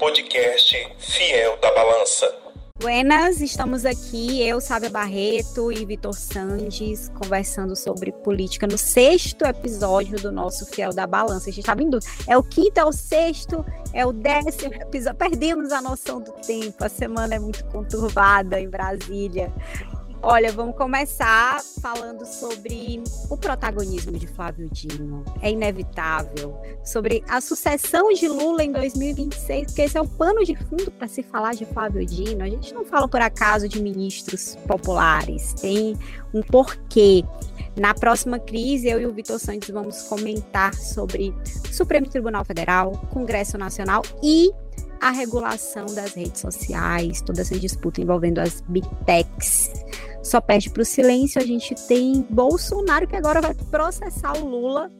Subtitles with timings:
[0.00, 2.34] podcast Fiel da Balança.
[2.80, 10.16] Buenas, estamos aqui, eu, Sábia Barreto e Vitor Sandes, conversando sobre política no sexto episódio
[10.16, 11.50] do nosso Fiel da Balança.
[11.50, 15.18] A gente está vindo, é o quinto, é o sexto, é o décimo episódio.
[15.18, 19.52] Perdemos a noção do tempo, a semana é muito conturbada em Brasília.
[20.22, 25.24] Olha, vamos começar falando sobre o protagonismo de Flávio Dino.
[25.40, 26.60] É inevitável.
[26.84, 31.08] Sobre a sucessão de Lula em 2026, porque esse é o pano de fundo para
[31.08, 32.44] se falar de Flávio Dino.
[32.44, 35.96] A gente não fala por acaso de ministros populares, tem
[36.34, 37.24] um porquê.
[37.74, 41.34] Na próxima crise, eu e o Vitor Santos vamos comentar sobre
[41.72, 44.50] Supremo Tribunal Federal, Congresso Nacional e
[45.00, 49.70] a regulação das redes sociais, toda essa disputa envolvendo as big techs
[50.22, 51.40] só perde para o silêncio.
[51.40, 54.90] A gente tem Bolsonaro que agora vai processar o Lula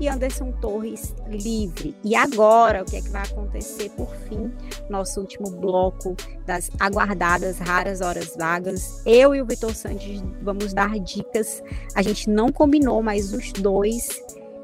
[0.00, 1.94] e Anderson Torres livre.
[2.04, 4.52] E agora, o que é que vai acontecer por fim?
[4.88, 9.02] Nosso último bloco das aguardadas raras horas vagas.
[9.04, 11.62] Eu e o Vitor Santos vamos dar dicas.
[11.94, 14.08] A gente não combinou, mas os dois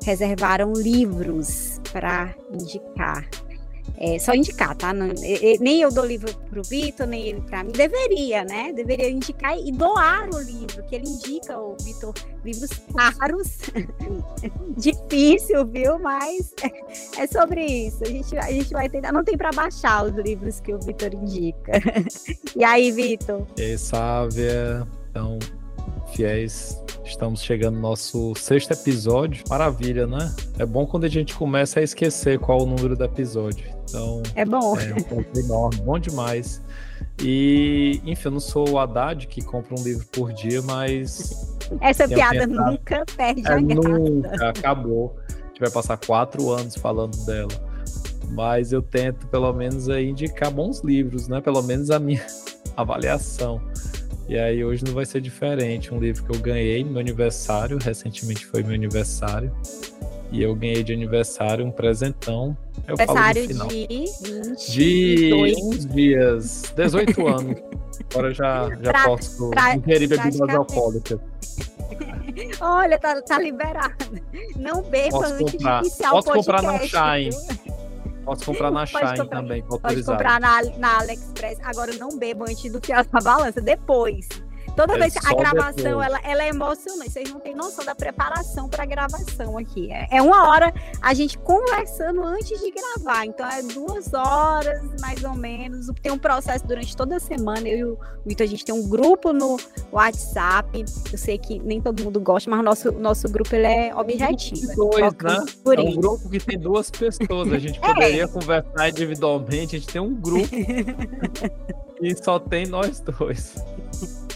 [0.05, 3.29] reservaram livros para indicar.
[3.97, 4.93] É, só indicar, tá?
[4.93, 5.09] Não,
[5.61, 7.73] nem eu dou livro pro Vitor, nem ele para mim.
[7.73, 8.73] Deveria, né?
[8.73, 12.13] Deveria indicar e doar o livro, que ele indica, o Vitor,
[12.45, 13.59] livros caros.
[14.77, 15.99] Difícil, viu?
[15.99, 16.53] Mas
[17.19, 18.03] é sobre isso.
[18.03, 19.13] A gente, a gente vai tentar.
[19.13, 21.73] Não tem para baixar os livros que o Vitor indica.
[22.57, 23.47] e aí, Vitor?
[23.57, 24.87] E aí, Sávia?
[25.11, 25.39] Então,
[26.13, 29.45] fiéis Estamos chegando no nosso sexto episódio.
[29.49, 30.35] Maravilha, né?
[30.59, 33.74] É bom quando a gente começa a esquecer qual o número do episódio.
[33.89, 34.23] Então.
[34.35, 34.77] É bom.
[34.79, 36.63] É um pouco enorme, bom demais.
[37.23, 41.57] E, enfim, eu não sou o Haddad que compra um livro por dia, mas.
[41.81, 43.89] Essa piada nunca perde é, a graça.
[43.89, 45.17] Nunca, acabou.
[45.29, 47.75] A gente vai passar quatro anos falando dela.
[48.31, 51.41] Mas eu tento, pelo menos, aí, indicar bons livros, né?
[51.41, 52.25] Pelo menos a minha
[52.77, 53.61] avaliação.
[54.29, 55.93] E aí hoje não vai ser diferente.
[55.93, 59.55] Um livro que eu ganhei no meu aniversário, recentemente foi meu aniversário.
[60.35, 62.57] E eu ganhei de aniversário um presentão.
[62.89, 64.73] Eu aniversário falo de 20...
[64.73, 67.63] De uns dias, 18 anos.
[68.11, 71.21] Agora já, já pra, posso pra, ingerir bebidas alcoólicas.
[72.61, 73.95] Olha, tá, tá liberado.
[74.57, 75.81] Não beba posso antes comprar.
[75.83, 76.67] de iniciar posso o podcast.
[76.67, 77.65] Comprar na Shine.
[78.25, 81.61] Posso comprar na Shine comprar, também, Pode comprar na, na AliExpress.
[81.63, 84.27] Agora não beba antes do que a balança, depois.
[84.77, 87.11] Toda é vez que a gravação ela, ela é emocionante.
[87.11, 89.91] Vocês não têm noção da preparação para a gravação aqui.
[89.93, 93.25] É, é, uma hora a gente conversando antes de gravar.
[93.25, 95.87] Então é duas horas, mais ou menos.
[96.03, 97.69] Tem um processo durante toda a semana.
[97.69, 99.57] Eu e o Vitor, a gente tem um grupo no
[99.93, 100.85] WhatsApp.
[101.13, 104.75] Eu sei que nem todo mundo gosta, mas o nosso, nosso grupo ele é objetivo.
[104.75, 105.45] Dois, né?
[105.77, 107.53] É um grupo que tem duas pessoas.
[107.53, 107.87] A gente é.
[107.87, 108.29] poderia é.
[108.29, 109.77] conversar individualmente.
[109.77, 110.49] A gente tem um grupo.
[112.03, 113.55] e só tem nós dois.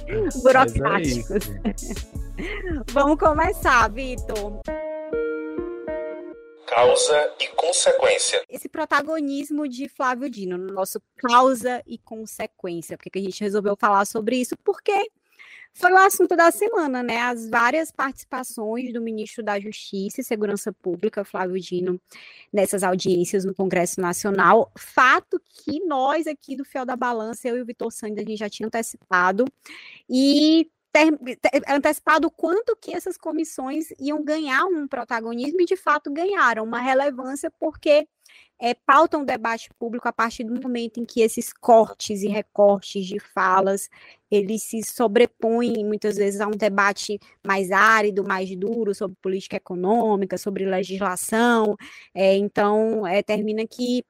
[0.43, 1.49] burocráticos.
[1.65, 1.75] É
[2.93, 4.61] Vamos começar, Vitor.
[6.67, 8.43] Causa e consequência.
[8.49, 12.97] Esse protagonismo de Flávio Dino no nosso causa e consequência.
[12.97, 14.57] Por que a gente resolveu falar sobre isso?
[14.59, 15.11] Porque
[15.79, 17.19] foi o assunto da semana, né?
[17.19, 22.01] As várias participações do ministro da Justiça e Segurança Pública, Flávio Dino,
[22.53, 24.73] nessas audiências no Congresso Nacional.
[24.77, 28.39] Fato que nós aqui do Fiel da Balança, eu e o Vitor Santos, a gente
[28.39, 29.45] já tinha antecipado.
[30.11, 35.77] E ter, ter, antecipado o quanto que essas comissões iam ganhar um protagonismo e de
[35.77, 38.09] fato ganharam uma relevância porque
[38.61, 43.07] é, pautam o debate público a partir do momento em que esses cortes e recortes
[43.07, 43.89] de falas
[44.31, 50.37] eles se sobrepõem muitas vezes a um debate mais árido, mais duro sobre política econômica,
[50.37, 51.77] sobre legislação.
[52.15, 54.05] É, então, é, termina que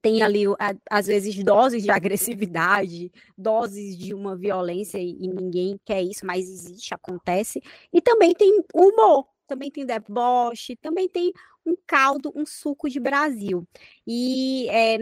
[0.00, 0.44] tem ali,
[0.88, 6.94] às vezes, doses de agressividade, doses de uma violência, e ninguém quer isso, mas existe,
[6.94, 7.60] acontece.
[7.92, 11.32] E também tem humor, também tem deboche, também tem
[11.64, 13.66] um caldo, um suco de Brasil.
[14.06, 14.96] E é,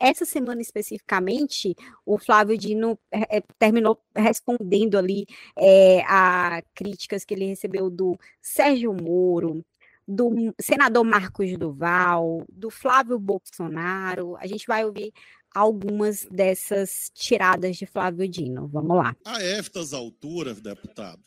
[0.00, 1.74] essa semana especificamente,
[2.04, 8.92] o Flávio Dino é, terminou respondendo ali é, a críticas que ele recebeu do Sérgio
[8.94, 9.64] Moro,
[10.06, 14.36] do senador Marcos Duval, do Flávio Bolsonaro.
[14.38, 15.12] A gente vai ouvir
[15.54, 18.68] algumas dessas tiradas de Flávio Dino.
[18.68, 19.14] Vamos lá.
[19.24, 21.22] A estas alturas, deputado,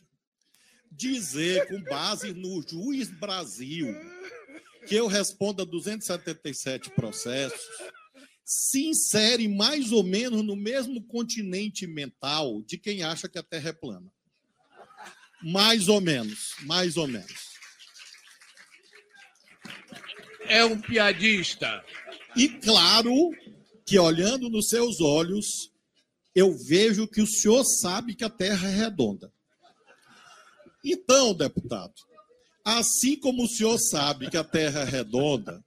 [0.90, 3.94] dizer com base no juiz Brasil
[4.86, 7.60] que eu responda 277 processos
[8.44, 13.70] se insere mais ou menos no mesmo continente mental de quem acha que a Terra
[13.70, 14.12] é plana.
[15.42, 17.52] Mais ou menos, mais ou menos
[20.52, 21.82] é um piadista.
[22.36, 23.30] E claro,
[23.86, 25.72] que olhando nos seus olhos,
[26.34, 29.32] eu vejo que o senhor sabe que a terra é redonda.
[30.84, 31.94] Então, deputado,
[32.64, 35.62] assim como o senhor sabe que a terra é redonda,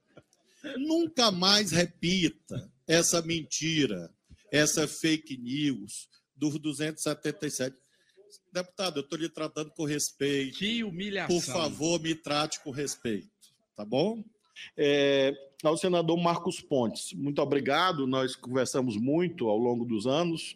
[0.78, 4.10] nunca mais repita essa mentira,
[4.50, 7.76] essa fake news dos 277.
[8.52, 10.58] Deputado, eu estou lhe tratando com respeito.
[10.58, 11.36] Que humilhação.
[11.36, 13.28] Por favor, me trate com respeito,
[13.76, 14.24] tá bom?
[14.76, 15.32] É,
[15.62, 18.06] ao senador Marcos Pontes, muito obrigado.
[18.06, 20.54] Nós conversamos muito ao longo dos anos.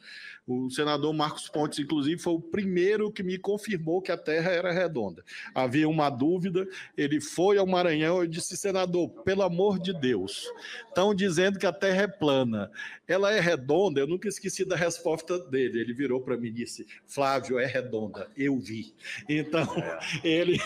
[0.50, 4.73] O senador Marcos Pontes, inclusive, foi o primeiro que me confirmou que a Terra era
[4.73, 5.25] redonda.
[5.55, 6.67] Havia uma dúvida,
[6.97, 10.50] ele foi ao Maranhão e disse: senador, pelo amor de Deus,
[10.88, 12.69] estão dizendo que a Terra é plana.
[13.06, 14.00] Ela é redonda?
[14.00, 15.81] Eu nunca esqueci da resposta dele.
[15.81, 18.29] Ele virou para mim e disse: Flávio, é redonda.
[18.37, 18.93] Eu vi.
[19.29, 19.69] Então,
[20.25, 20.58] ele,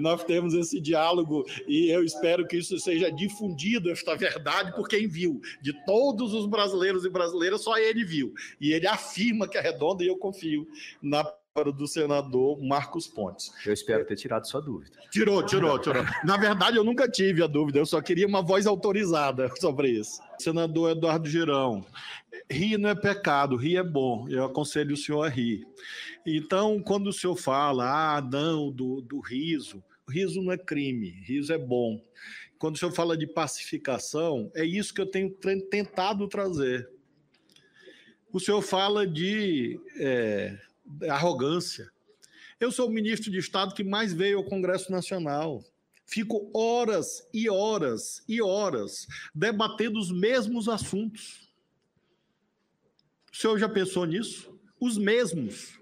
[0.00, 3.59] nós temos esse diálogo e eu espero que isso seja difundido,
[3.90, 5.40] esta verdade, por quem viu.
[5.60, 8.32] De todos os brasileiros e brasileiras, só ele viu.
[8.60, 10.66] E ele afirma afirma que é redonda e eu confio
[11.02, 13.52] na palavra do senador Marcos Pontes.
[13.66, 14.96] Eu espero ter tirado sua dúvida.
[15.10, 16.04] Tirou, tirou, tirou.
[16.24, 20.20] Na verdade, eu nunca tive a dúvida, eu só queria uma voz autorizada sobre isso.
[20.38, 21.84] Senador Eduardo Girão,
[22.50, 24.28] rir não é pecado, rir é bom.
[24.28, 25.66] Eu aconselho o senhor a rir.
[26.26, 31.52] Então, quando o senhor fala, ah, não, do, do riso, riso não é crime, riso
[31.52, 32.00] é bom.
[32.60, 35.34] Quando o senhor fala de pacificação, é isso que eu tenho
[35.68, 36.88] tentado trazer
[38.32, 40.58] o senhor fala de é,
[41.08, 41.90] arrogância.
[42.58, 45.64] Eu sou o ministro de Estado que mais veio ao Congresso Nacional.
[46.06, 51.48] Fico horas e horas e horas debatendo os mesmos assuntos.
[53.32, 54.58] O senhor já pensou nisso?
[54.78, 55.78] Os mesmos.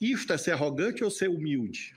[0.00, 1.95] Isto é ser arrogante ou ser humilde?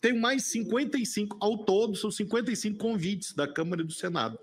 [0.00, 4.38] Tenho mais 55, ao todo, são 55 convites da Câmara e do Senado.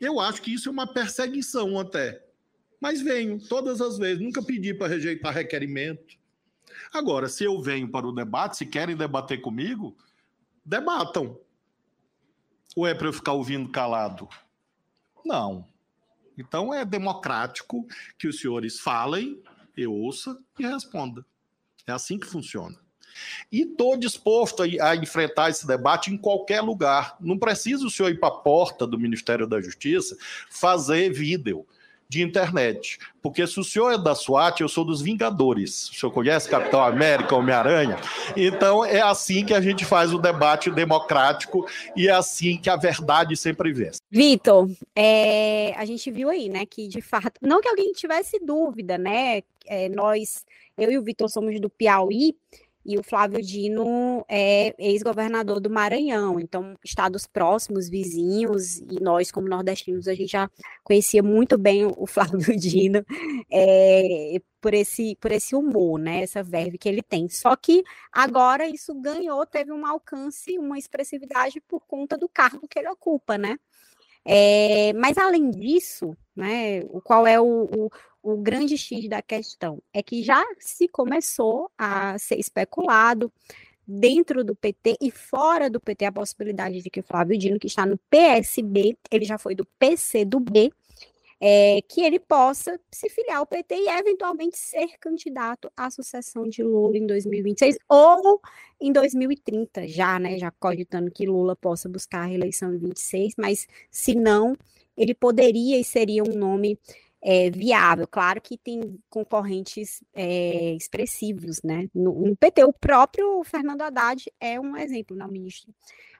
[0.00, 2.22] Eu acho que isso é uma perseguição até
[2.82, 6.16] mas venho todas as vezes, nunca pedi para rejeitar requerimento.
[6.92, 9.96] Agora, se eu venho para o debate, se querem debater comigo,
[10.64, 11.38] debatam.
[12.74, 14.28] Ou é para eu ficar ouvindo calado?
[15.24, 15.64] Não.
[16.36, 17.86] Então é democrático
[18.18, 19.40] que os senhores falem,
[19.76, 21.24] eu ouça e responda.
[21.86, 22.81] É assim que funciona.
[23.50, 27.16] E estou disposto a, a, enfrentar esse debate em qualquer lugar.
[27.20, 30.16] Não precisa o senhor ir para a porta do Ministério da Justiça
[30.50, 31.66] fazer vídeo
[32.12, 32.98] de internet.
[33.22, 35.88] Porque se o senhor é da SWAT, eu sou dos Vingadores.
[35.88, 37.96] O senhor conhece Capitão América, Homem-Aranha?
[38.36, 41.66] Então é assim que a gente faz o debate democrático
[41.96, 43.98] e é assim que a verdade sempre vence.
[44.10, 48.98] Vitor, é, a gente viu aí, né, que de fato, não que alguém tivesse dúvida,
[48.98, 49.40] né?
[49.64, 50.44] É, nós,
[50.76, 52.36] eu e o Vitor somos do Piauí
[52.84, 59.48] e o Flávio Dino é ex-governador do Maranhão, então estados próximos, vizinhos, e nós, como
[59.48, 60.50] nordestinos, a gente já
[60.82, 63.04] conhecia muito bem o Flávio Dino
[63.50, 67.28] é, por, esse, por esse humor, né, essa verve que ele tem.
[67.28, 72.78] Só que agora isso ganhou, teve um alcance, uma expressividade por conta do cargo que
[72.78, 73.58] ele ocupa, né?
[74.24, 77.90] É, mas além disso, né, qual é o, o,
[78.22, 83.32] o grande X da questão é que já se começou a ser especulado
[83.86, 87.66] dentro do PT e fora do PT a possibilidade de que o Flávio Dino, que
[87.66, 90.70] está no PSB, ele já foi do PC do B,
[91.40, 96.62] é, que ele possa se filiar ao PT e eventualmente ser candidato à sucessão de
[96.62, 98.40] Lula em 2026 ou
[98.80, 100.38] em 2030, já, né?
[100.38, 104.56] Já cogitando que Lula possa buscar a reeleição em 26, mas se não,
[104.96, 106.78] ele poderia e seria um nome
[107.22, 108.06] é, viável.
[108.08, 111.88] Claro que tem concorrentes é, expressivos, né?
[111.94, 115.72] No, no, PT, o próprio Fernando Haddad é um exemplo, não, ministro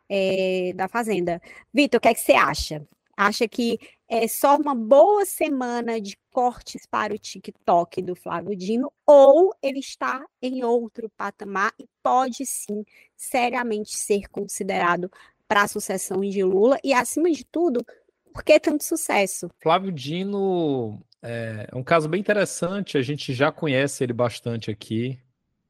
[0.09, 1.42] é, da Fazenda.
[1.75, 2.87] Vitor, o que é que você acha?
[3.16, 3.78] Acha que
[4.09, 9.80] é só uma boa semana de cortes para o TikTok do Flávio Dino ou ele
[9.80, 12.85] está em outro patamar e pode sim
[13.16, 15.11] seriamente ser considerado
[15.47, 17.85] para a sucessão de Lula e, acima de tudo,
[18.33, 19.51] por que tanto sucesso?
[19.61, 25.19] Flávio Dino é, é um caso bem interessante, a gente já conhece ele bastante aqui,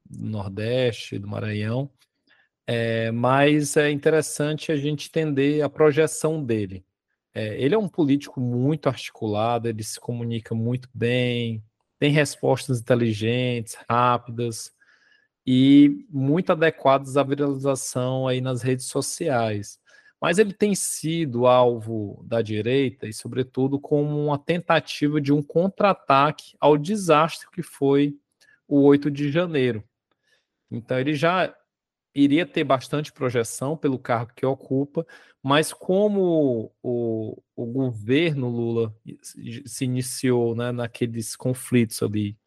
[0.05, 1.89] do Nordeste, do Maranhão,
[2.65, 6.83] é, mas é interessante a gente entender a projeção dele.
[7.33, 11.63] É, ele é um político muito articulado, ele se comunica muito bem,
[11.99, 14.71] tem respostas inteligentes, rápidas
[15.45, 19.79] e muito adequadas à viralização aí nas redes sociais
[20.23, 26.55] mas ele tem sido alvo da direita e, sobretudo, como uma tentativa de um contra-ataque
[26.61, 28.17] ao desastre que foi
[28.65, 29.83] o 8 de janeiro.
[30.71, 31.53] Então, ele já
[32.15, 35.05] iria ter bastante projeção pelo cargo que ocupa,
[35.43, 38.95] mas como o, o governo Lula
[39.65, 42.37] se iniciou né, naqueles conflitos ali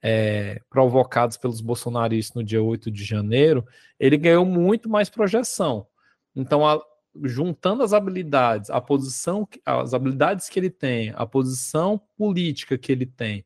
[0.00, 3.66] é, provocados pelos bolsonaristas no dia 8 de janeiro,
[4.00, 5.86] ele ganhou muito mais projeção.
[6.34, 6.80] Então, a,
[7.24, 13.06] juntando as habilidades, a posição, as habilidades que ele tem, a posição política que ele
[13.06, 13.44] tem,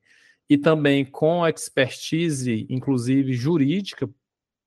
[0.48, 4.08] e também com a expertise, inclusive jurídica,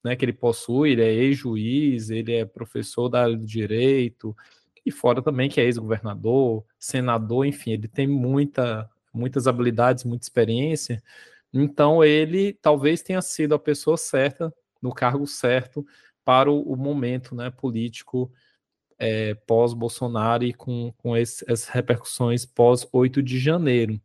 [0.03, 4.35] né, que ele possui, ele é ex-juiz, ele é professor da área do direito,
[4.85, 11.01] e fora também que é ex-governador, senador, enfim, ele tem muita, muitas habilidades, muita experiência,
[11.51, 15.85] então ele talvez tenha sido a pessoa certa, no cargo certo,
[16.23, 18.31] para o, o momento né, político
[18.97, 23.99] é, pós-Bolsonaro e com, com esse, essas repercussões pós-8 de janeiro.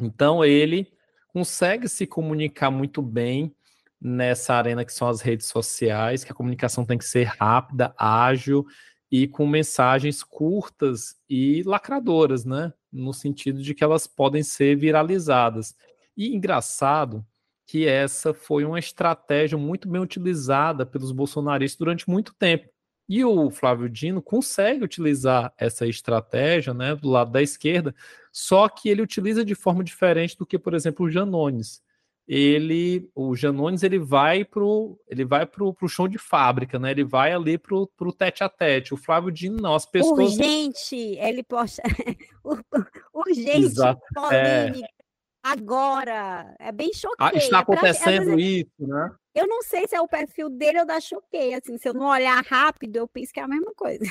[0.00, 0.92] Então ele
[1.28, 3.54] consegue se comunicar muito bem,
[4.00, 8.66] nessa arena que são as redes sociais, que a comunicação tem que ser rápida, ágil
[9.10, 12.72] e com mensagens curtas e lacradoras, né?
[12.92, 15.74] No sentido de que elas podem ser viralizadas.
[16.16, 17.24] E engraçado
[17.66, 22.68] que essa foi uma estratégia muito bem utilizada pelos bolsonaristas durante muito tempo.
[23.08, 27.94] E o Flávio Dino consegue utilizar essa estratégia, né, do lado da esquerda,
[28.32, 31.82] só que ele utiliza de forma diferente do que, por exemplo, o Janones
[32.26, 36.90] ele, o Janones, ele vai pro, ele vai pro, pro show de fábrica, né?
[36.90, 38.94] Ele vai ali pro, pro tete a tete.
[38.94, 40.32] O Flávio Dino, não, as pessoas...
[40.32, 41.82] Urgente, ele posta...
[43.12, 44.00] Urgente, Exato.
[44.14, 45.03] polêmica, é...
[45.44, 46.56] agora.
[46.58, 47.36] É bem chocante.
[47.36, 48.40] Ah, está acontecendo pra...
[48.40, 49.12] isso, né?
[49.34, 52.06] Eu não sei se é o perfil dele ou da Choquei, assim, se eu não
[52.06, 54.04] olhar rápido, eu penso que é a mesma coisa.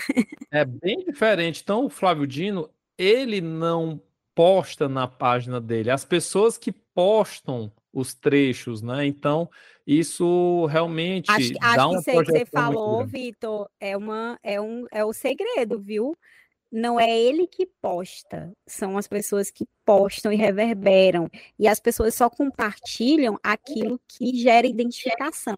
[0.52, 1.62] É bem diferente.
[1.64, 4.00] Então, o Flávio Dino, ele não
[4.36, 5.90] posta na página dele.
[5.90, 9.06] As pessoas que postam os trechos, né?
[9.06, 9.50] Então,
[9.86, 14.86] isso realmente acho, dá acho uma que que você falou, Vitor, é uma é um
[14.92, 16.18] é o segredo, viu?
[16.76, 21.30] Não é ele que posta, são as pessoas que postam e reverberam.
[21.60, 25.56] E as pessoas só compartilham aquilo que gera identificação.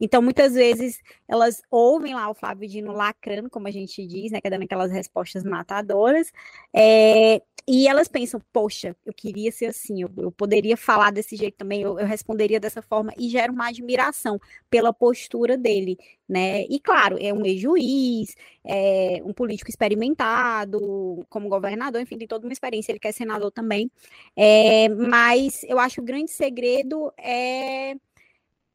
[0.00, 4.40] Então, muitas vezes, elas ouvem lá o Flávio Dino lacrando, como a gente diz, né,
[4.40, 6.30] que é dando aquelas respostas matadoras,
[6.74, 11.56] é, e elas pensam, poxa, eu queria ser assim, eu, eu poderia falar desse jeito
[11.56, 14.38] também, eu, eu, responderia dessa forma, e gera uma admiração
[14.70, 15.98] pela postura dele,
[16.28, 16.62] né?
[16.66, 22.52] E claro, é um ex-juiz, é um político experimentado, como governador, enfim, tem toda uma
[22.52, 23.90] experiência, ele quer senador também,
[24.36, 27.96] é, mas eu acho que o grande segredo é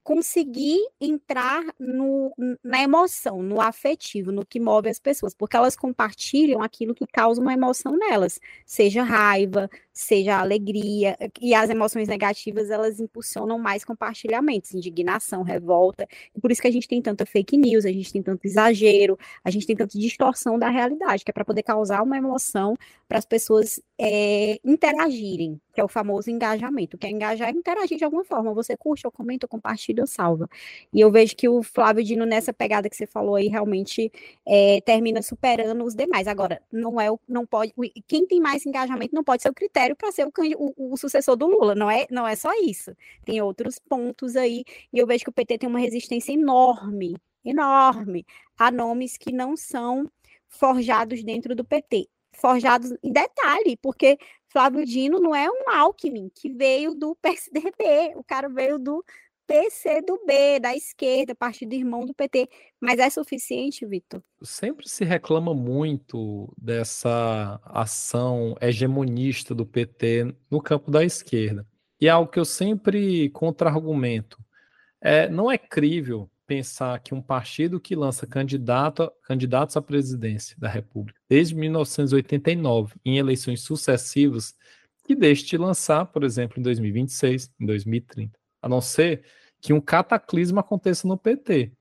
[0.04, 6.62] conseguir entrar no, na emoção, no afetivo, no que move as pessoas, porque elas compartilham
[6.62, 13.00] aquilo que causa uma emoção nelas, seja raiva, seja alegria, e as emoções negativas elas
[13.00, 17.86] impulsionam mais compartilhamentos, indignação, revolta, e por isso que a gente tem tanta fake news,
[17.86, 21.46] a gente tem tanto exagero, a gente tem tanta distorção da realidade, que é para
[21.46, 22.76] poder causar uma emoção
[23.08, 27.98] para as pessoas é, interagirem, que é o famoso engajamento, que é engajar e interagir
[27.98, 28.54] de alguma forma.
[28.54, 30.50] Você curte, ou comenta, ou compartilha, ou salva.
[30.94, 34.12] E eu vejo que o Flávio Dino, nessa pegada que você falou aí, realmente
[34.46, 36.28] é, termina superando os demais.
[36.28, 37.74] Agora, não é o, não pode.
[38.08, 41.36] Quem tem mais engajamento não pode ser o critério para ser o, o, o, sucessor
[41.36, 41.76] do Lula.
[41.76, 42.96] Não é, não é só isso.
[43.26, 44.64] Tem outros pontos aí.
[44.94, 48.26] E eu vejo que o PT tem uma resistência enorme, enorme,
[48.58, 50.10] a nomes que não são
[50.48, 56.50] forjados dentro do PT forjados em detalhe, porque Flávio Dino não é um Alckmin que
[56.50, 59.04] veio do PSDB, o cara veio do
[59.48, 62.48] PC do B, da esquerda, partido irmão do PT.
[62.80, 64.22] Mas é suficiente, Vitor?
[64.42, 71.68] Sempre se reclama muito dessa ação hegemonista do PT no campo da esquerda.
[72.00, 74.38] E é algo que eu sempre contra-argumento.
[75.00, 80.68] É, não é crível pensar que um partido que lança candidato, candidatos à presidência da
[80.68, 84.54] República desde 1989, em eleições sucessivas,
[85.06, 89.24] que deixe de lançar, por exemplo, em 2026, em 2030, a não ser
[89.60, 91.72] que um cataclisma aconteça no PT.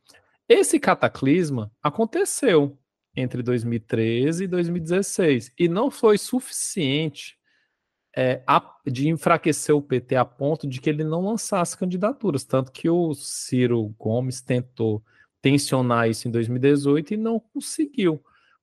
[0.49, 2.79] Esse cataclisma aconteceu
[3.15, 7.39] entre 2013 e 2016 e não foi suficiente
[8.17, 8.43] é,
[8.87, 12.45] de enfraquecer o PT a ponto de que ele não lançasse candidaturas.
[12.45, 15.03] Tanto que o Ciro Gomes tentou
[15.41, 18.23] tensionar isso em 2018 e não conseguiu.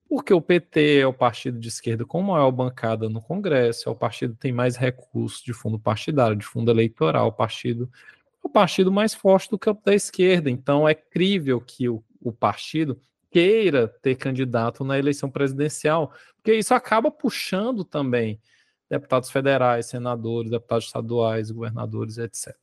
[0.09, 3.95] Porque o PT é o partido de esquerda com maior bancada no Congresso, é o
[3.95, 7.89] partido que tem mais recursos de fundo partidário, de fundo eleitoral, o partido
[8.41, 10.49] o partido mais forte do campo da esquerda.
[10.49, 12.99] Então é crível que o, o partido
[13.29, 18.39] queira ter candidato na eleição presidencial, porque isso acaba puxando também
[18.89, 22.55] deputados federais, senadores, deputados estaduais, governadores, etc.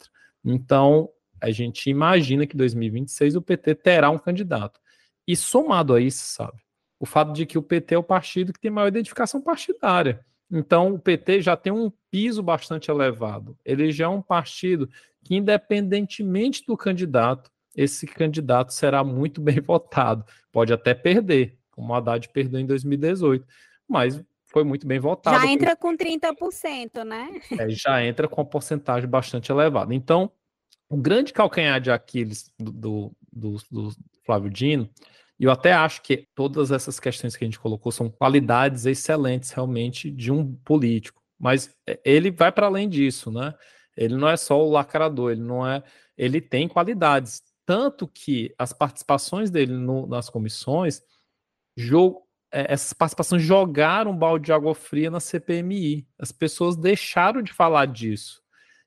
[0.42, 1.10] Então,
[1.40, 4.80] a gente imagina que 2026 o PT terá um candidato.
[5.26, 6.63] E somado a isso, sabe,
[7.04, 10.25] o fato de que o PT é o partido que tem maior identificação partidária.
[10.50, 13.58] Então, o PT já tem um piso bastante elevado.
[13.62, 14.88] Ele já é um partido
[15.23, 20.25] que, independentemente do candidato, esse candidato será muito bem votado.
[20.50, 23.46] Pode até perder, como o Haddad perdeu em 2018,
[23.87, 25.38] mas foi muito bem votado.
[25.38, 27.38] Já entra com 30%, né?
[27.58, 29.94] É, já entra com uma porcentagem bastante elevada.
[29.94, 30.32] Então,
[30.88, 33.90] o grande calcanhar de Aquiles do, do, do, do
[34.25, 34.88] Flávio Dino,
[35.38, 39.50] e eu até acho que todas essas questões que a gente colocou são qualidades excelentes
[39.50, 43.55] realmente de um político, mas é, ele vai para além disso, né?
[43.97, 45.83] Ele não é só o lacrador, ele não é,
[46.17, 51.03] ele tem qualidades, tanto que as participações dele no, nas comissões,
[51.76, 52.23] jogo,
[52.53, 56.07] é, essas participações jogaram um balde de água fria na CPMI.
[56.19, 58.43] As pessoas deixaram de falar disso.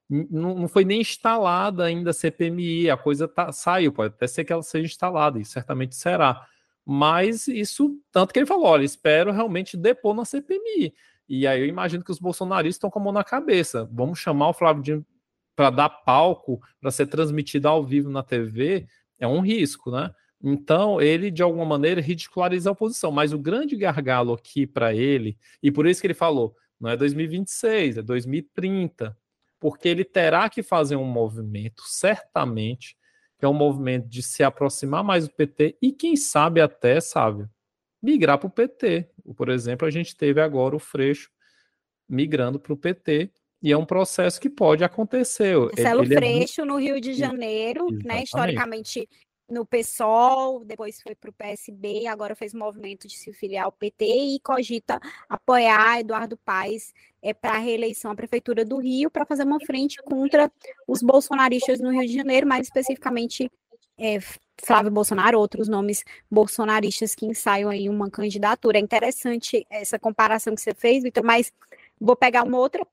[0.10, 4.54] Não, foi nem instalada ainda a CPMI, a coisa tá, saiu, pode até ser que
[4.54, 6.48] ela seja instalada, e certamente será.
[6.86, 10.94] Mas isso, tanto que ele falou: olha, espero realmente depor na CPMI.
[11.28, 13.90] E aí eu imagino que os bolsonaristas estão com a mão na cabeça.
[13.92, 15.06] Vamos chamar o Flávio Dino
[15.56, 18.88] para dar palco, para ser transmitido ao vivo na TV,
[19.20, 20.14] é um risco, né?
[20.42, 23.12] Então, ele, de alguma maneira, ridiculariza a oposição.
[23.12, 26.96] Mas o grande gargalo aqui para ele, e por isso que ele falou, não é
[26.96, 29.18] 2026, é 2030,
[29.60, 32.98] porque ele terá que fazer um movimento, certamente,
[33.38, 37.48] que é um movimento de se aproximar mais do PT e, quem sabe, até, sabe,
[38.02, 39.10] migrar para o PT.
[39.36, 41.30] Por exemplo, a gente teve agora o Freixo
[42.10, 45.58] migrando para o PT, e é um processo que pode acontecer.
[45.58, 46.74] Marcelo ele, ele Freixo, é muito...
[46.74, 48.08] no Rio de Janeiro, né, Exatamente.
[48.08, 48.24] né?
[48.24, 49.10] Historicamente
[49.50, 54.06] no PSOL, depois foi para o PSB, agora fez movimento de se filiar ao PT
[54.06, 55.00] e cogita
[55.30, 60.02] apoiar Eduardo Paes é, para a reeleição à Prefeitura do Rio para fazer uma frente
[60.04, 60.52] contra
[60.88, 63.50] os bolsonaristas no Rio de Janeiro, mais especificamente
[63.98, 64.20] é,
[64.64, 68.78] Flávio Bolsonaro, outros nomes bolsonaristas que ensaiam aí uma candidatura.
[68.78, 71.52] É interessante essa comparação que você fez, Vitor, mas
[72.00, 72.86] vou pegar uma outra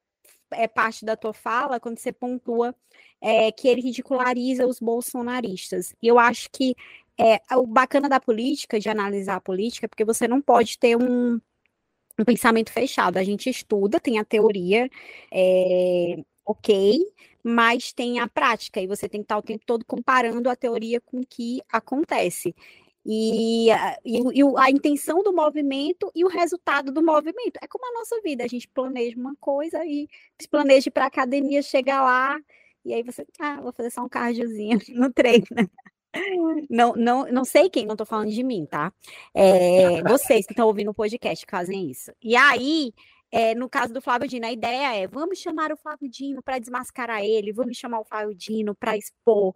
[0.54, 2.74] é, parte da tua fala quando você pontua
[3.20, 5.94] é, que ele ridiculariza os bolsonaristas.
[6.02, 6.74] E eu acho que
[7.18, 10.96] é, o bacana da política, de analisar a política, é porque você não pode ter
[10.96, 11.40] um,
[12.18, 13.18] um pensamento fechado.
[13.18, 14.88] A gente estuda, tem a teoria,
[15.32, 17.00] é, ok,
[17.42, 21.00] mas tem a prática, e você tem que estar o tempo todo comparando a teoria
[21.00, 22.54] com o que acontece.
[23.06, 23.68] E,
[24.04, 27.58] e, e, a intenção do movimento e o resultado do movimento.
[27.60, 30.08] É como a nossa vida, a gente planeja uma coisa e
[30.40, 32.38] se planeja para a academia, chega lá,
[32.84, 35.46] e aí você, ah, vou fazer só um cardiozinho no treino.
[36.70, 38.92] Não, não, não sei quem, não estou falando de mim, tá?
[39.34, 42.12] É, vocês que estão ouvindo o podcast fazem isso.
[42.22, 42.92] E aí,
[43.36, 46.60] é, no caso do Flávio Dino, a ideia é: vamos chamar o Flávio Dino para
[46.60, 49.52] desmascarar ele, vamos chamar o Flávio Dino para expor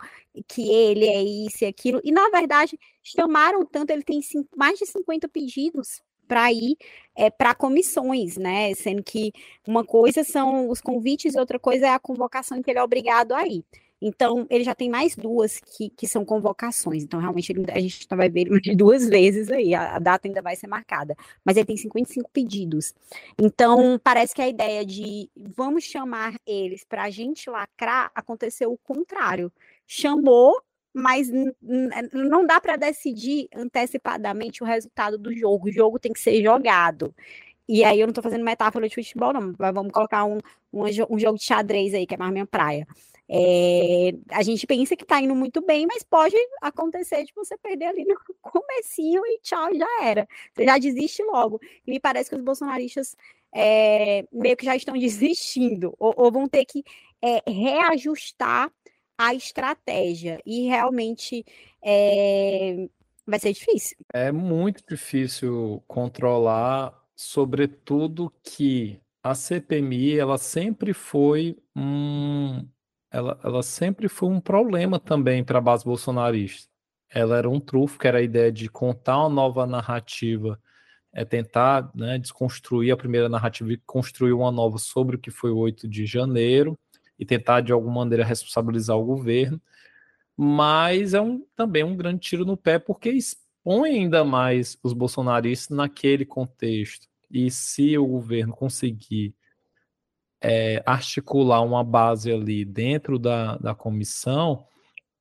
[0.49, 2.01] que ele é isso e aquilo.
[2.03, 4.21] E, na verdade, chamaram tanto, ele tem
[4.57, 6.77] mais de 50 pedidos para ir
[7.15, 8.75] é, para comissões, né?
[8.75, 9.33] Sendo que
[9.65, 13.47] uma coisa são os convites outra coisa é a convocação que ele é obrigado a
[13.47, 13.65] ir.
[14.01, 17.03] Então, ele já tem mais duas que, que são convocações.
[17.03, 19.75] Então, realmente, ele, a gente vai ver ele duas vezes aí.
[19.75, 21.17] A, a, data ainda vai ser marcada.
[21.45, 22.95] Mas ele tem 55 pedidos.
[23.39, 28.79] Então, parece que a ideia de vamos chamar eles para a gente lacrar aconteceu o
[28.79, 29.53] contrário.
[29.87, 30.61] Chamou,
[30.95, 31.29] mas
[32.13, 35.69] não dá para decidir antecipadamente o resultado do jogo.
[35.69, 37.15] O jogo tem que ser jogado.
[37.69, 39.53] E aí eu não estou fazendo metáfora de futebol, não.
[39.59, 40.39] Vamos colocar um,
[40.73, 42.87] um, um jogo de xadrez aí, que é mais minha praia.
[43.31, 47.87] É, a gente pensa que está indo muito bem, mas pode acontecer de você perder
[47.87, 50.27] ali no comecinho e tchau, já era.
[50.55, 51.61] Você já desiste logo.
[51.87, 53.15] E me parece que os bolsonaristas
[53.55, 56.83] é, meio que já estão desistindo, ou, ou vão ter que
[57.23, 58.73] é, reajustar
[59.19, 60.41] a estratégia.
[60.47, 61.45] E realmente
[61.83, 62.89] é,
[63.27, 63.99] vai ser difícil.
[64.15, 72.67] É muito difícil controlar, sobretudo que a CPMI ela sempre foi um
[73.11, 76.69] ela, ela sempre foi um problema também para a base bolsonarista.
[77.11, 80.61] Ela era um trufo, que era a ideia de contar uma nova narrativa,
[81.13, 85.51] é tentar né, desconstruir a primeira narrativa e construir uma nova sobre o que foi
[85.51, 86.79] o 8 de janeiro
[87.19, 89.61] e tentar, de alguma maneira, responsabilizar o governo.
[90.37, 95.77] Mas é um, também um grande tiro no pé, porque expõe ainda mais os bolsonaristas
[95.77, 97.09] naquele contexto.
[97.31, 99.35] E se o governo conseguir
[100.41, 104.65] é, articular uma base ali dentro da, da comissão,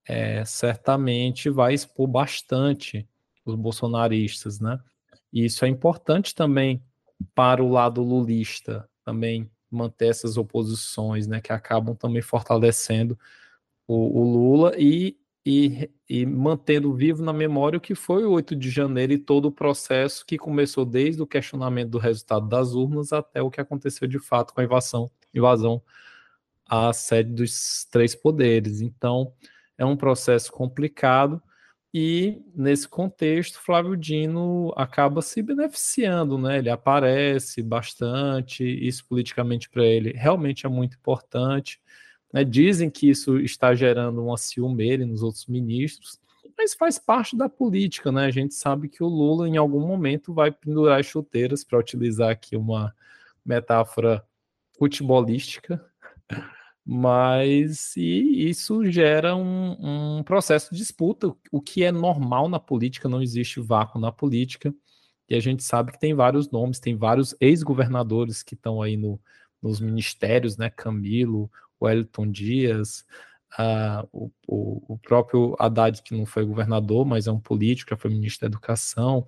[0.08, 3.08] é, certamente vai expor bastante
[3.46, 4.80] os bolsonaristas, né?
[5.32, 6.82] E isso é importante também
[7.34, 13.18] para o lado lulista, também manter essas oposições, né, que acabam também fortalecendo
[13.86, 15.18] o, o Lula e,
[15.50, 19.46] e, e, mantendo vivo na memória o que foi o 8 de janeiro e todo
[19.46, 24.10] o processo que começou desde o questionamento do resultado das urnas até o que aconteceu
[24.10, 25.82] de fato com a invasão, invasão
[26.68, 28.82] à sede dos três poderes.
[28.82, 29.32] Então,
[29.78, 31.42] é um processo complicado
[31.94, 36.58] e nesse contexto, Flávio Dino acaba se beneficiando, né?
[36.58, 41.80] Ele aparece bastante, isso politicamente para ele realmente é muito importante.
[42.34, 42.44] Né?
[42.44, 46.20] Dizem que isso está gerando uma ciumeira nos outros ministros,
[46.58, 48.26] mas faz parte da política, né?
[48.26, 52.32] A gente sabe que o Lula, em algum momento, vai pendurar as chuteiras, para utilizar
[52.32, 52.94] aqui uma
[53.46, 54.26] metáfora
[54.78, 55.84] futebolística,
[56.84, 63.22] mas isso gera um, um, processo de disputa, o que é normal na política, não
[63.22, 64.74] existe vácuo na política,
[65.30, 69.20] e a gente sabe que tem vários nomes, tem vários ex-governadores que estão aí no,
[69.62, 70.70] nos ministérios, né?
[70.70, 73.06] Camilo, Wellington Dias,
[73.60, 77.98] uh, o, o, o, próprio Haddad, que não foi governador, mas é um político, já
[77.98, 79.28] foi ministro da Educação,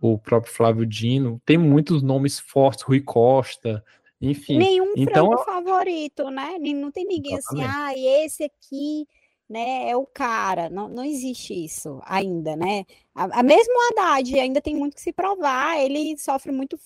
[0.00, 3.84] o próprio Flávio Dino, tem muitos nomes fortes, Rui Costa,
[4.20, 4.58] enfim.
[4.58, 6.58] Nenhum então, frango favorito, né?
[6.58, 9.06] Não tem ninguém assim, ah, esse aqui
[9.48, 10.68] né, é o cara.
[10.68, 12.84] Não, não existe isso ainda, né?
[13.14, 15.78] A, a mesmo Haddad ainda tem muito que se provar.
[15.78, 16.78] Ele sofre muito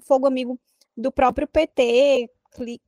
[0.00, 0.58] fogo amigo
[0.96, 2.28] do próprio PT,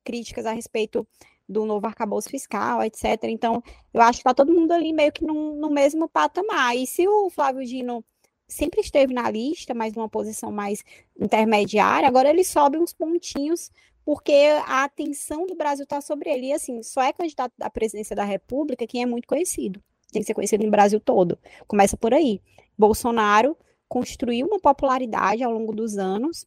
[0.03, 1.07] críticas a respeito
[1.51, 3.25] do novo arcabouço fiscal, etc.
[3.25, 6.77] Então, eu acho que está todo mundo ali meio que no, mesmo patamar.
[6.77, 8.05] E se o Flávio Dino
[8.47, 10.85] sempre esteve na lista, mas numa posição mais
[11.19, 13.71] intermediária, agora ele sobe uns pontinhos
[14.05, 14.33] porque
[14.67, 16.47] a atenção do Brasil está sobre ele.
[16.47, 19.83] E assim, só é candidato à presidência da República quem é muito conhecido.
[20.13, 21.39] Tem que ser conhecido no Brasil todo.
[21.67, 22.41] Começa por aí.
[22.79, 23.57] Bolsonaro
[23.89, 26.47] construiu uma popularidade ao longo dos anos,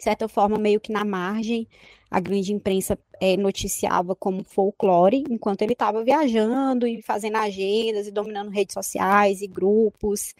[0.00, 1.68] de certa forma, meio que na margem.
[2.10, 8.10] A grande imprensa é, noticiava como folclore, enquanto ele estava viajando e fazendo agendas e
[8.10, 10.34] dominando redes sociais e grupos.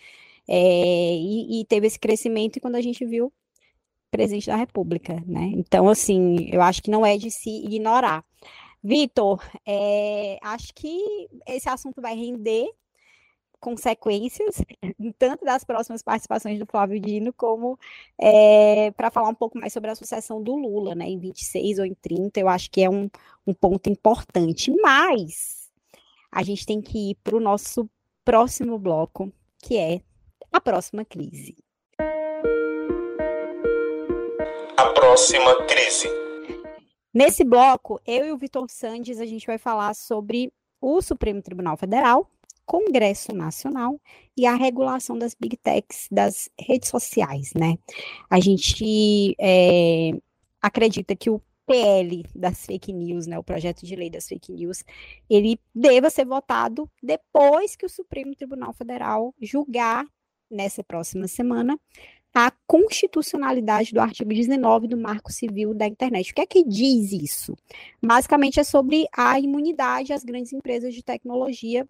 [0.48, 3.30] É, e, e, teve esse crescimento, e quando a gente viu,
[4.10, 5.52] presidente da República, né?
[5.54, 8.24] Então, assim, eu acho que não é de se ignorar.
[8.82, 12.66] Vitor, é, acho que esse assunto vai render
[13.60, 14.56] consequências,
[15.18, 17.78] tanto das próximas participações do Flávio Dino, como
[18.18, 21.84] é, para falar um pouco mais sobre a sucessão do Lula, né, em 26 ou
[21.84, 23.08] em 30, eu acho que é um,
[23.46, 24.72] um ponto importante.
[24.82, 25.70] Mas
[26.32, 27.88] a gente tem que ir para o nosso
[28.24, 30.00] próximo bloco, que é
[30.50, 31.56] a próxima crise.
[34.80, 36.08] a próxima crise.
[37.12, 41.76] Nesse bloco, eu e o Vitor Sandes, a gente vai falar sobre o Supremo Tribunal
[41.76, 42.26] Federal,
[42.70, 44.00] Congresso Nacional
[44.36, 47.76] e a regulação das big techs, das redes sociais, né?
[48.30, 50.12] A gente é,
[50.62, 54.84] acredita que o PL das fake news, né, o projeto de lei das fake news,
[55.28, 60.06] ele deva ser votado depois que o Supremo Tribunal Federal julgar
[60.48, 61.76] nessa próxima semana
[62.32, 66.30] a constitucionalidade do artigo 19 do Marco Civil da Internet.
[66.30, 67.56] O que é que diz isso?
[68.00, 71.84] Basicamente é sobre a imunidade às grandes empresas de tecnologia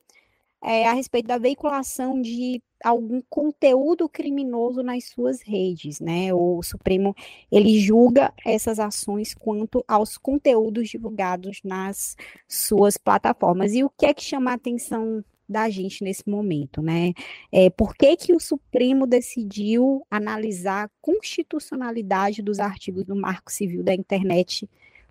[0.62, 6.32] é, a respeito da veiculação de algum conteúdo criminoso nas suas redes, né?
[6.32, 7.14] O Supremo
[7.50, 12.16] ele julga essas ações quanto aos conteúdos divulgados nas
[12.48, 13.74] suas plataformas.
[13.74, 17.12] E o que é que chama a atenção da gente nesse momento, né?
[17.50, 23.82] É, por que, que o Supremo decidiu analisar a constitucionalidade dos artigos do Marco Civil
[23.82, 24.68] da Internet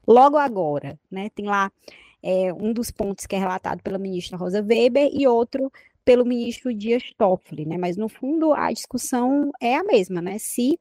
[0.07, 1.29] logo agora, né?
[1.35, 1.69] Tem lá
[2.21, 5.71] é, um dos pontos que é relatado pela ministra Rosa Weber e outro
[6.03, 7.77] pelo ministro Dias Toffoli, né?
[7.77, 10.37] Mas no fundo a discussão é a mesma, né?
[10.39, 10.79] Se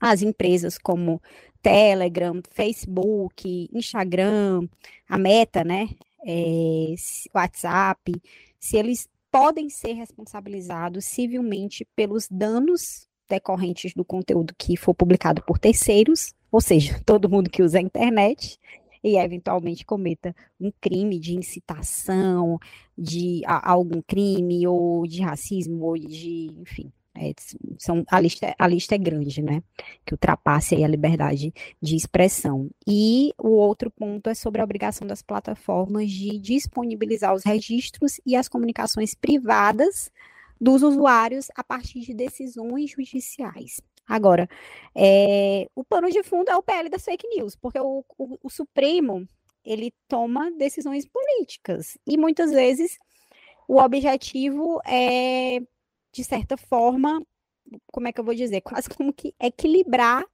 [0.00, 1.20] as empresas como
[1.62, 4.68] Telegram, Facebook, Instagram,
[5.08, 5.88] a Meta, né?
[6.24, 6.94] É,
[7.34, 8.12] WhatsApp,
[8.58, 15.58] se eles podem ser responsabilizados civilmente pelos danos decorrentes do conteúdo que for publicado por
[15.58, 18.58] terceiros, ou seja, todo mundo que usa a internet
[19.06, 22.58] e eventualmente cometa um crime de incitação
[22.98, 27.32] de a, algum crime ou de racismo ou de, enfim, é,
[27.78, 29.62] são, a, lista, a lista é grande, né?
[30.04, 32.68] Que ultrapasse a liberdade de expressão.
[32.86, 38.34] E o outro ponto é sobre a obrigação das plataformas de disponibilizar os registros e
[38.34, 40.10] as comunicações privadas
[40.60, 43.80] dos usuários a partir de decisões judiciais.
[44.06, 44.48] Agora,
[44.94, 48.50] é, o pano de fundo é o PL das fake news, porque o, o, o
[48.50, 49.28] Supremo
[49.64, 52.98] ele toma decisões políticas e muitas vezes
[53.68, 55.60] o objetivo é
[56.12, 57.20] de certa forma,
[57.88, 60.24] como é que eu vou dizer, quase como que equilibrar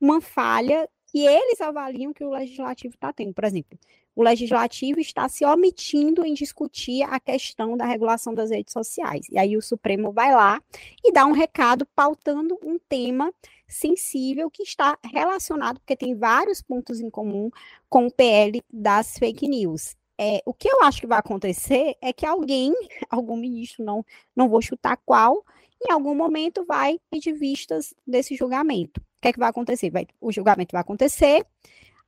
[0.00, 3.34] uma falha que eles avaliam que o legislativo está tendo.
[3.34, 3.78] Por exemplo,
[4.16, 9.26] o legislativo está se omitindo em discutir a questão da regulação das redes sociais.
[9.30, 10.60] E aí o Supremo vai lá
[11.04, 13.30] e dá um recado pautando um tema
[13.68, 17.50] sensível que está relacionado, porque tem vários pontos em comum
[17.90, 19.94] com o PL das fake news.
[20.18, 22.72] É, o que eu acho que vai acontecer é que alguém,
[23.10, 25.44] algum ministro, não, não vou chutar qual,
[25.86, 28.98] em algum momento vai pedir vistas desse julgamento.
[28.98, 29.90] O que é que vai acontecer?
[29.90, 31.44] Vai, o julgamento vai acontecer,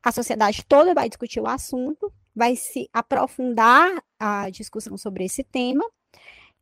[0.02, 5.84] a sociedade toda vai discutir o assunto, vai se aprofundar a discussão sobre esse tema,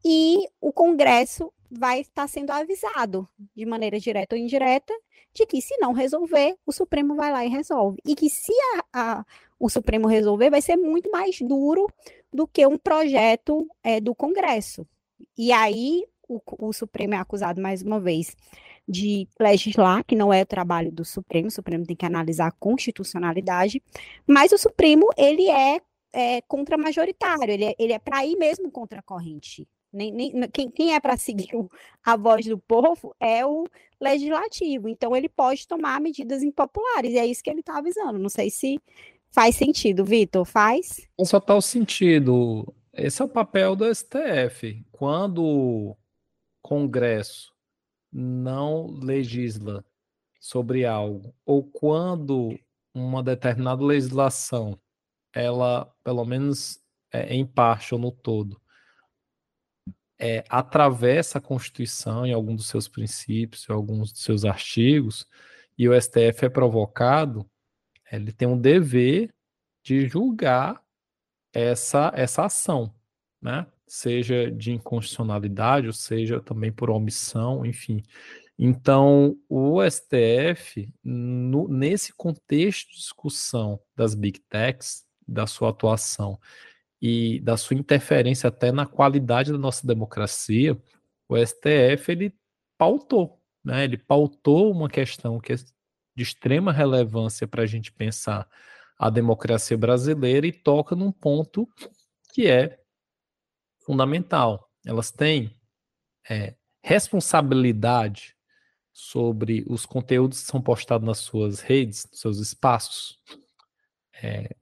[0.04, 4.94] e o Congresso vai estar sendo avisado, de maneira direta ou indireta,
[5.34, 7.98] de que se não resolver, o Supremo vai lá e resolve.
[8.06, 9.26] E que se a, a,
[9.58, 11.86] o Supremo resolver, vai ser muito mais duro
[12.32, 14.86] do que um projeto é, do Congresso.
[15.36, 18.34] E aí o, o Supremo é acusado mais uma vez
[18.88, 22.52] de legislar, que não é o trabalho do Supremo, o Supremo tem que analisar a
[22.52, 23.82] constitucionalidade,
[24.26, 25.80] mas o Supremo, ele é,
[26.12, 29.66] é contra-majoritário, ele é, ele é para ir mesmo contra a corrente.
[29.92, 31.48] Nem, nem, quem, quem é para seguir
[32.04, 33.64] a voz do povo é o
[34.00, 38.18] legislativo, então ele pode tomar medidas impopulares, e é isso que ele está avisando.
[38.18, 38.80] Não sei se
[39.30, 41.08] faz sentido, Vitor, faz?
[41.24, 42.72] Só tá o sentido.
[42.92, 44.84] Esse é o papel do STF.
[44.90, 45.96] Quando o
[46.62, 47.55] Congresso
[48.18, 49.84] não legisla
[50.40, 52.58] sobre algo, ou quando
[52.94, 54.80] uma determinada legislação,
[55.34, 56.80] ela, pelo menos
[57.12, 58.58] é, em parte ou no todo,
[60.18, 65.28] é, atravessa a Constituição em algum dos seus princípios, em alguns dos seus artigos,
[65.76, 67.46] e o STF é provocado,
[68.10, 69.34] ele tem um dever
[69.82, 70.82] de julgar
[71.52, 72.94] essa, essa ação,
[73.42, 73.66] né?
[73.86, 78.02] Seja de inconstitucionalidade, ou seja também por omissão, enfim.
[78.58, 86.38] Então, o STF, no, nesse contexto de discussão das big techs, da sua atuação
[87.00, 90.76] e da sua interferência até na qualidade da nossa democracia,
[91.28, 92.34] o STF ele
[92.78, 93.84] pautou, né?
[93.84, 98.48] Ele pautou uma questão que é de extrema relevância para a gente pensar
[98.98, 101.68] a democracia brasileira e toca num ponto
[102.32, 102.78] que é
[103.86, 104.68] fundamental.
[104.84, 105.54] Elas têm
[106.28, 108.34] é, responsabilidade
[108.92, 113.18] sobre os conteúdos que são postados nas suas redes, nos seus espaços.
[114.22, 114.54] É,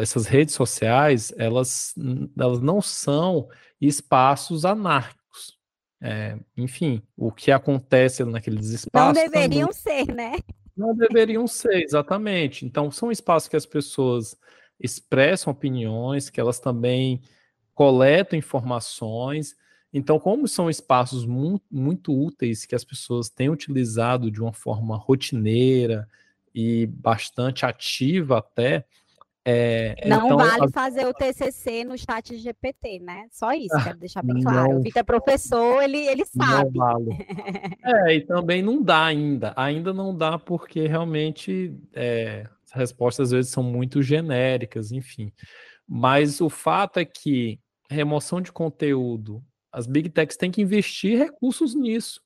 [0.00, 1.94] essas redes sociais, elas,
[2.38, 3.48] elas não são
[3.80, 5.58] espaços anárquicos.
[6.02, 9.16] É, enfim, o que acontece naqueles espaços.
[9.16, 10.32] Não deveriam também, ser, né?
[10.76, 12.64] Não deveriam ser, exatamente.
[12.64, 14.36] Então, são espaços que as pessoas
[14.78, 17.20] expressam opiniões, que elas também
[17.80, 19.56] coletam informações.
[19.90, 24.98] Então, como são espaços muito, muito úteis que as pessoas têm utilizado de uma forma
[24.98, 26.06] rotineira
[26.54, 28.84] e bastante ativa até,
[29.42, 30.68] é, não então, vale a...
[30.68, 33.26] fazer o TCC no chat GPT, né?
[33.30, 34.72] Só isso, quero deixar bem claro.
[34.72, 36.78] Não, o Vitor é professor, ele, ele sabe.
[36.78, 37.16] Não vale.
[37.82, 39.54] é, e também não dá ainda.
[39.56, 45.32] Ainda não dá porque realmente é, as respostas às vezes são muito genéricas, enfim.
[45.88, 47.58] Mas o fato é que
[47.90, 52.20] remoção de conteúdo, as big techs têm que investir recursos nisso.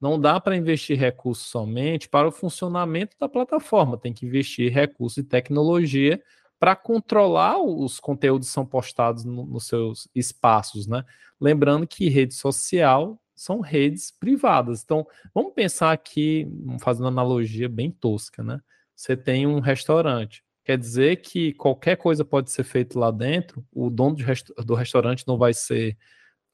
[0.00, 5.18] Não dá para investir recursos somente para o funcionamento da plataforma, tem que investir recursos
[5.18, 6.22] e tecnologia
[6.58, 11.04] para controlar os conteúdos que são postados no, nos seus espaços, né?
[11.40, 14.82] Lembrando que rede social são redes privadas.
[14.82, 16.46] Então, vamos pensar aqui,
[16.80, 18.60] fazendo uma analogia bem tosca, né?
[18.94, 20.44] Você tem um restaurante.
[20.70, 25.26] Quer dizer que qualquer coisa pode ser feita lá dentro, o dono rest do restaurante
[25.26, 25.98] não vai ser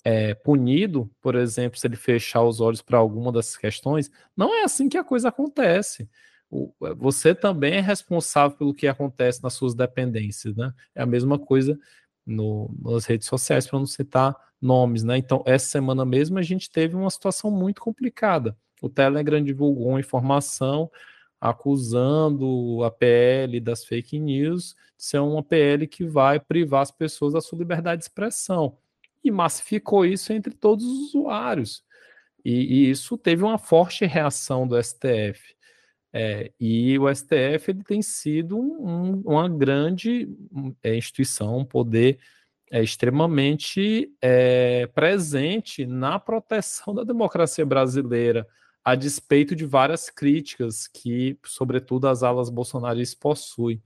[0.03, 4.11] é, punido, por exemplo, se ele fechar os olhos para alguma dessas questões.
[4.35, 6.09] Não é assim que a coisa acontece.
[6.51, 10.73] O, você também é responsável pelo que acontece nas suas dependências, né?
[10.95, 11.79] É a mesma coisa
[12.25, 15.19] no, nas redes sociais, para não citar nomes, né?
[15.19, 18.57] Então, essa semana mesmo a gente teve uma situação muito complicada.
[18.81, 20.91] O Telegram divulgou uma informação
[21.41, 27.33] acusando a PL das fake news de ser uma PL que vai privar as pessoas
[27.33, 28.77] da sua liberdade de expressão.
[29.23, 31.85] E massificou isso entre todos os usuários.
[32.45, 35.57] E, e isso teve uma forte reação do STF.
[36.13, 40.29] É, e o STF ele tem sido um, uma grande
[40.83, 42.19] é, instituição, um poder
[42.71, 48.47] é, extremamente é, presente na proteção da democracia brasileira
[48.87, 53.83] a despeito de várias críticas que, sobretudo, as alas bolsonaristas possuem.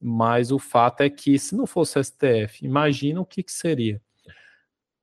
[0.00, 4.00] Mas o fato é que, se não fosse STF, imagina o que, que seria.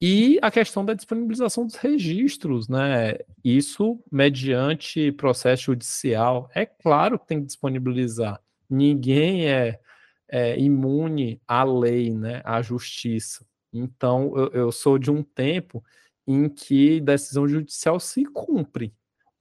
[0.02, 3.20] E a questão da disponibilização dos registros, né?
[3.44, 6.50] Isso mediante processo judicial.
[6.56, 8.42] É claro que tem que disponibilizar.
[8.68, 9.80] Ninguém é,
[10.28, 13.46] é, imune à lei, né, à justiça.
[13.72, 15.84] Então, eu, eu, sou de um tempo
[16.26, 18.92] em que decisão judicial se cumpre.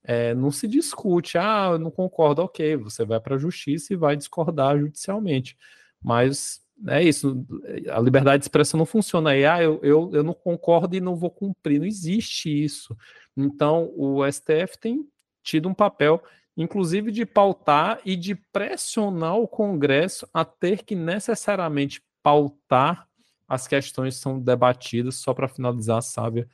[0.06, 3.96] É, não se discute, ah, eu não concordo, ok, você vai para a justiça e
[3.96, 5.56] vai discordar judicialmente.
[6.02, 7.46] Mas é isso,
[7.90, 11.16] a liberdade de expressão não funciona aí, ah, eu, eu, eu não concordo e não
[11.16, 12.96] vou cumprir, não existe isso.
[13.36, 15.08] Então, o STF tem
[15.42, 16.22] tido um papel,
[16.56, 23.08] inclusive, de pautar e de pressionar o Congresso a ter que necessariamente pautar
[23.48, 26.48] as questões que são debatidas, só para finalizar, Sábia,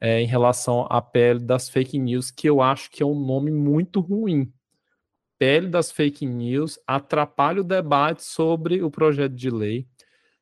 [0.00, 3.50] é, em relação à PL das fake news, que eu acho que é um nome
[3.50, 4.52] muito ruim.
[5.38, 9.86] PL das fake news atrapalha o debate sobre o projeto de lei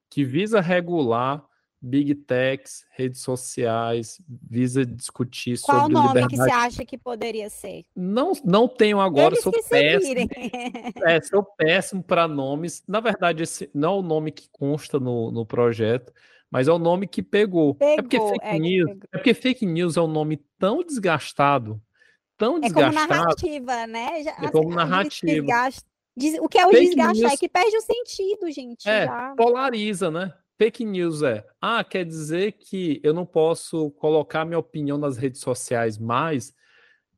[0.08, 1.44] que visa regular
[1.80, 6.30] big techs, redes sociais, visa discutir Qual sobre Qual nome liberdade.
[6.30, 7.84] que você acha que poderia ser?
[7.94, 10.28] Não, não tenho agora, Eles sou péssimo.
[11.06, 12.82] é, sou péssimo para nomes.
[12.88, 16.12] Na verdade, esse não é o nome que consta no, no projeto,
[16.50, 17.74] mas é o nome que pegou.
[17.74, 21.80] pegou é porque fake é news, é porque fake news é um nome tão desgastado,
[22.36, 22.96] tão desgastado.
[22.96, 24.22] É como narrativa, né?
[24.22, 25.46] Já, é como narrativa.
[26.40, 27.14] o que é o fake desgastar?
[27.14, 27.32] News...
[27.32, 28.88] É que perde o sentido, gente.
[28.88, 29.34] É, já.
[29.36, 30.32] polariza, né?
[30.58, 35.42] Fake news é, ah, quer dizer que eu não posso colocar minha opinião nas redes
[35.42, 36.54] sociais mais.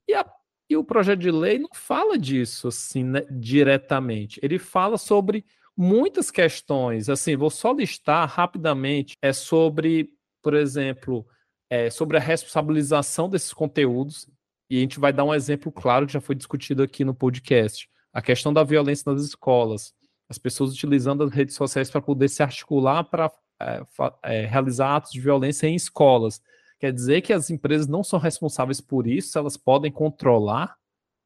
[0.09, 0.29] E, a,
[0.69, 4.41] e o projeto de lei não fala disso assim, né, diretamente.
[4.43, 5.45] Ele fala sobre
[5.79, 7.09] muitas questões.
[7.09, 9.17] Assim, vou só listar rapidamente.
[9.23, 10.11] É sobre,
[10.43, 11.27] por exemplo,
[11.71, 14.29] é sobre a responsabilização desses conteúdos.
[14.69, 17.89] E a gente vai dar um exemplo claro que já foi discutido aqui no podcast.
[18.13, 19.95] A questão da violência nas escolas
[20.29, 23.83] as pessoas utilizando as redes sociais para poder se articular para é,
[24.23, 26.43] é, realizar atos de violência em escolas.
[26.79, 30.77] Quer dizer que as empresas não são responsáveis por isso, elas podem controlar.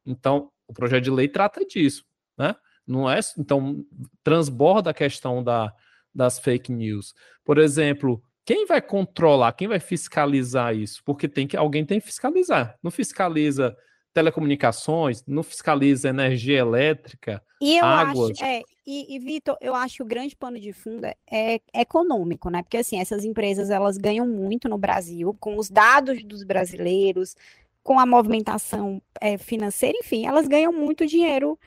[0.06, 2.04] Então, o projeto de lei trata disso,
[2.38, 2.54] né?
[2.86, 3.84] Não é, então,
[4.22, 5.72] transborda a questão da,
[6.14, 7.14] das fake news.
[7.44, 11.02] Por exemplo, quem vai controlar, quem vai fiscalizar isso?
[11.04, 12.76] Porque tem que alguém tem que fiscalizar.
[12.82, 13.76] Não fiscaliza
[14.12, 18.32] telecomunicações, não fiscaliza energia elétrica, e eu águas.
[18.32, 21.60] Acho, é, e, e Vitor, eu acho que o grande pano de fundo é, é,
[21.74, 22.62] econômico, né?
[22.62, 27.36] Porque assim, essas empresas elas ganham muito no Brasil, com os dados dos brasileiros,
[27.82, 31.58] com a movimentação é, financeira, enfim, elas ganham muito dinheiro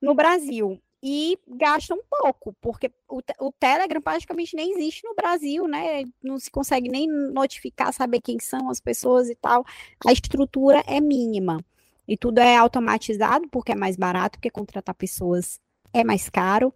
[0.00, 6.02] no Brasil e gastam pouco, porque o, o, Telegram praticamente nem existe no Brasil, né?
[6.22, 9.64] Não se consegue nem notificar, saber quem são as pessoas e tal.
[10.06, 11.64] A estrutura é mínima.
[12.06, 15.60] E tudo é automatizado, porque é mais barato, porque contratar pessoas
[15.92, 16.72] é mais caro.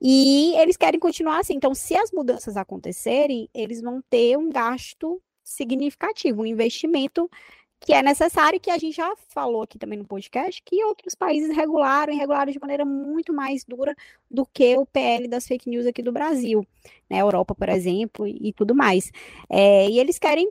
[0.00, 1.54] E eles querem continuar assim.
[1.54, 7.30] Então, se as mudanças acontecerem, eles vão ter um gasto significativo, um investimento
[7.80, 11.54] que é necessário, que a gente já falou aqui também no podcast, que outros países
[11.54, 13.94] regularam e regularam de maneira muito mais dura
[14.30, 16.66] do que o PL das fake news aqui do Brasil,
[17.08, 17.20] né?
[17.20, 19.10] Europa, por exemplo, e, e tudo mais.
[19.48, 20.50] É, e eles querem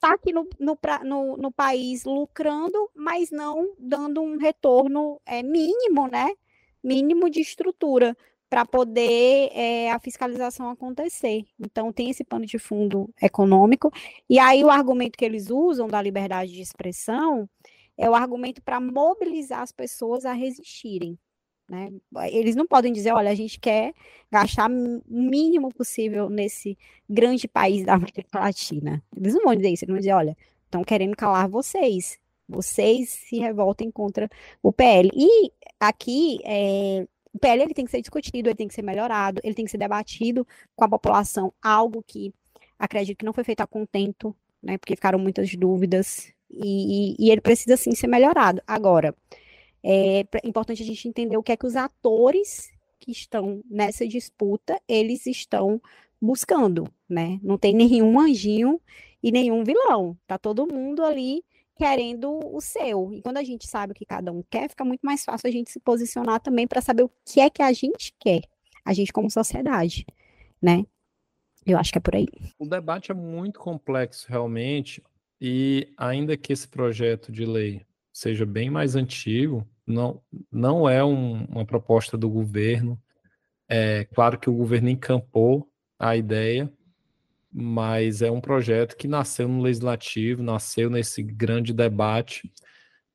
[0.00, 6.08] está aqui no, no, no, no, país lucrando, mas não dando um retorno é, mínimo,
[6.08, 6.30] né?
[6.82, 8.16] Mínimo de estrutura
[8.50, 11.44] para poder é, a fiscalização acontecer.
[11.58, 13.92] Então, tem esse pano de fundo econômico.
[14.28, 17.48] E aí, o argumento que eles usam da liberdade de expressão
[17.96, 21.16] é o argumento para mobilizar as pessoas a resistirem.
[21.70, 21.92] Né?
[22.32, 23.94] Eles não podem dizer, olha, a gente quer
[24.32, 26.76] gastar o mínimo possível nesse
[27.08, 29.00] grande país da América Latina.
[29.16, 32.18] Eles não vão dizer isso, eles vão dizer, olha, estão querendo calar vocês.
[32.48, 34.28] Vocês se revoltem contra
[34.60, 35.08] o PL.
[35.14, 39.40] E aqui, é, o PL ele tem que ser discutido, ele tem que ser melhorado,
[39.44, 42.32] ele tem que ser debatido com a população, algo que
[42.78, 44.78] acredito que não foi feito a contento, né?
[44.78, 48.60] Porque ficaram muitas dúvidas, e, e, e ele precisa sim ser melhorado.
[48.66, 49.14] Agora,
[49.82, 54.80] é importante a gente entender o que é que os atores que estão nessa disputa,
[54.86, 55.80] eles estão
[56.20, 57.38] buscando, né?
[57.42, 58.80] Não tem nenhum anjinho
[59.22, 60.16] e nenhum vilão.
[60.26, 61.42] Tá todo mundo ali
[61.80, 63.10] querendo o seu.
[63.10, 65.50] E quando a gente sabe o que cada um quer, fica muito mais fácil a
[65.50, 68.42] gente se posicionar também para saber o que é que a gente quer,
[68.84, 70.04] a gente como sociedade,
[70.60, 70.84] né?
[71.64, 72.26] Eu acho que é por aí.
[72.58, 75.02] O debate é muito complexo, realmente,
[75.40, 80.20] e ainda que esse projeto de lei seja bem mais antigo, não,
[80.52, 83.00] não é um, uma proposta do governo.
[83.66, 85.66] É claro que o governo encampou
[85.98, 86.70] a ideia,
[87.52, 92.52] mas é um projeto que nasceu no legislativo, nasceu nesse grande debate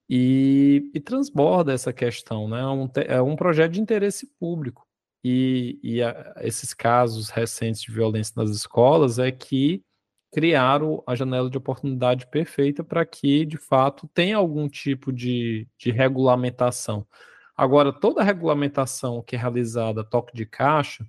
[0.09, 2.59] e, e transborda essa questão, né?
[2.61, 4.85] É um, é um projeto de interesse público.
[5.23, 9.83] E, e a, esses casos recentes de violência nas escolas é que
[10.31, 15.91] criaram a janela de oportunidade perfeita para que, de fato, tenha algum tipo de, de
[15.91, 17.07] regulamentação.
[17.55, 21.07] Agora, toda regulamentação que é realizada toque de caixa,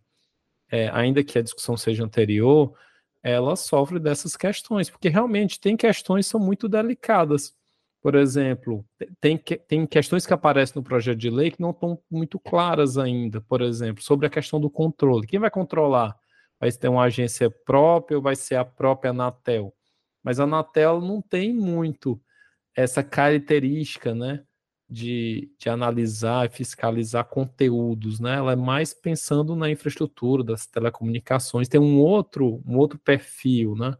[0.70, 2.72] é, ainda que a discussão seja anterior,
[3.26, 7.52] ela sofre dessas questões, porque realmente tem questões que são muito delicadas.
[8.00, 8.86] Por exemplo,
[9.20, 13.40] tem, tem questões que aparecem no projeto de lei que não estão muito claras ainda.
[13.40, 15.26] Por exemplo, sobre a questão do controle.
[15.26, 16.16] Quem vai controlar?
[16.60, 19.74] Vai ter uma agência própria ou vai ser a própria Anatel?
[20.22, 22.20] Mas a Anatel não tem muito
[22.76, 24.44] essa característica, né?
[24.89, 28.37] De, de analisar e fiscalizar conteúdos, né?
[28.37, 33.97] Ela é mais pensando na infraestrutura das telecomunicações, tem um outro, um outro perfil, né?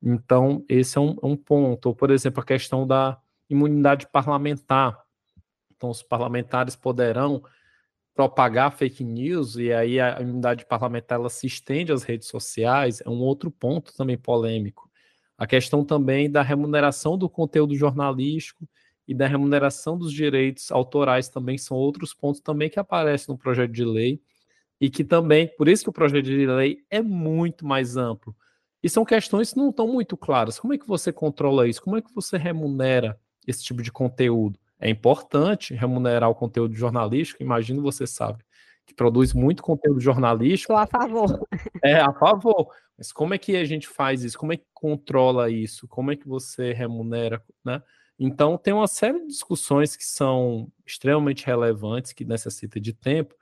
[0.00, 1.86] Então, esse é um, é um ponto.
[1.86, 3.18] Ou, por exemplo, a questão da
[3.48, 4.96] imunidade parlamentar.
[5.74, 7.42] Então, os parlamentares poderão
[8.14, 13.08] propagar fake news e aí a imunidade parlamentar ela se estende às redes sociais, é
[13.08, 14.90] um outro ponto também polêmico.
[15.38, 18.68] A questão também da remuneração do conteúdo jornalístico
[19.10, 23.72] e da remuneração dos direitos autorais também são outros pontos também que aparecem no projeto
[23.72, 24.22] de lei
[24.80, 28.36] e que também, por isso que o projeto de lei é muito mais amplo.
[28.80, 30.60] E são questões que não estão muito claras.
[30.60, 31.82] Como é que você controla isso?
[31.82, 34.56] Como é que você remunera esse tipo de conteúdo.
[34.78, 38.44] É importante remunerar o conteúdo jornalístico, imagino você sabe,
[38.86, 40.72] que produz muito conteúdo jornalístico.
[40.72, 41.48] Estou a favor.
[41.82, 42.68] É, a favor.
[42.96, 44.38] Mas como é que a gente faz isso?
[44.38, 45.88] Como é que controla isso?
[45.88, 47.82] Como é que você remunera, né?
[48.22, 53.34] Então, tem uma série de discussões que são extremamente relevantes, que necessitam de tempo,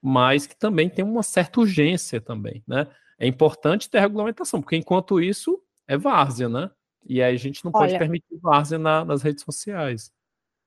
[0.00, 2.86] mas que também tem uma certa urgência também, né?
[3.18, 5.58] É importante ter regulamentação, porque enquanto isso
[5.88, 6.70] é várzea, né?
[7.08, 10.12] E aí a gente não pode Olha, permitir várzea na, nas redes sociais.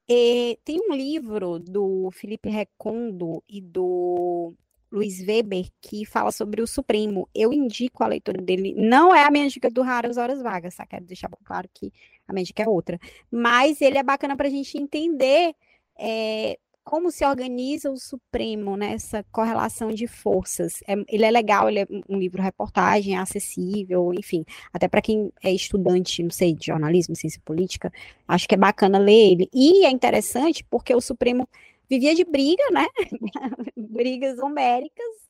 [0.09, 4.55] É, tem um livro do Felipe Recondo e do
[4.91, 7.29] Luiz Weber que fala sobre o Supremo.
[7.33, 8.73] Eu indico a leitura dele.
[8.75, 10.85] Não é a minha dica do Raras Horas Vagas, tá?
[10.85, 11.91] Quero deixar claro que
[12.27, 12.99] a minha dica é outra.
[13.31, 15.53] Mas ele é bacana para a gente entender
[15.97, 16.57] é,
[16.89, 20.81] como se organiza o Supremo nessa correlação de forças.
[20.87, 25.31] É, ele é legal, ele é um livro reportagem, é acessível, enfim, até para quem
[25.43, 27.93] é estudante, não sei, de jornalismo, ciência política,
[28.27, 29.49] acho que é bacana ler ele.
[29.53, 31.47] E é interessante porque o Supremo
[31.89, 32.87] vivia de briga, né?
[33.75, 35.29] Brigas homéricas.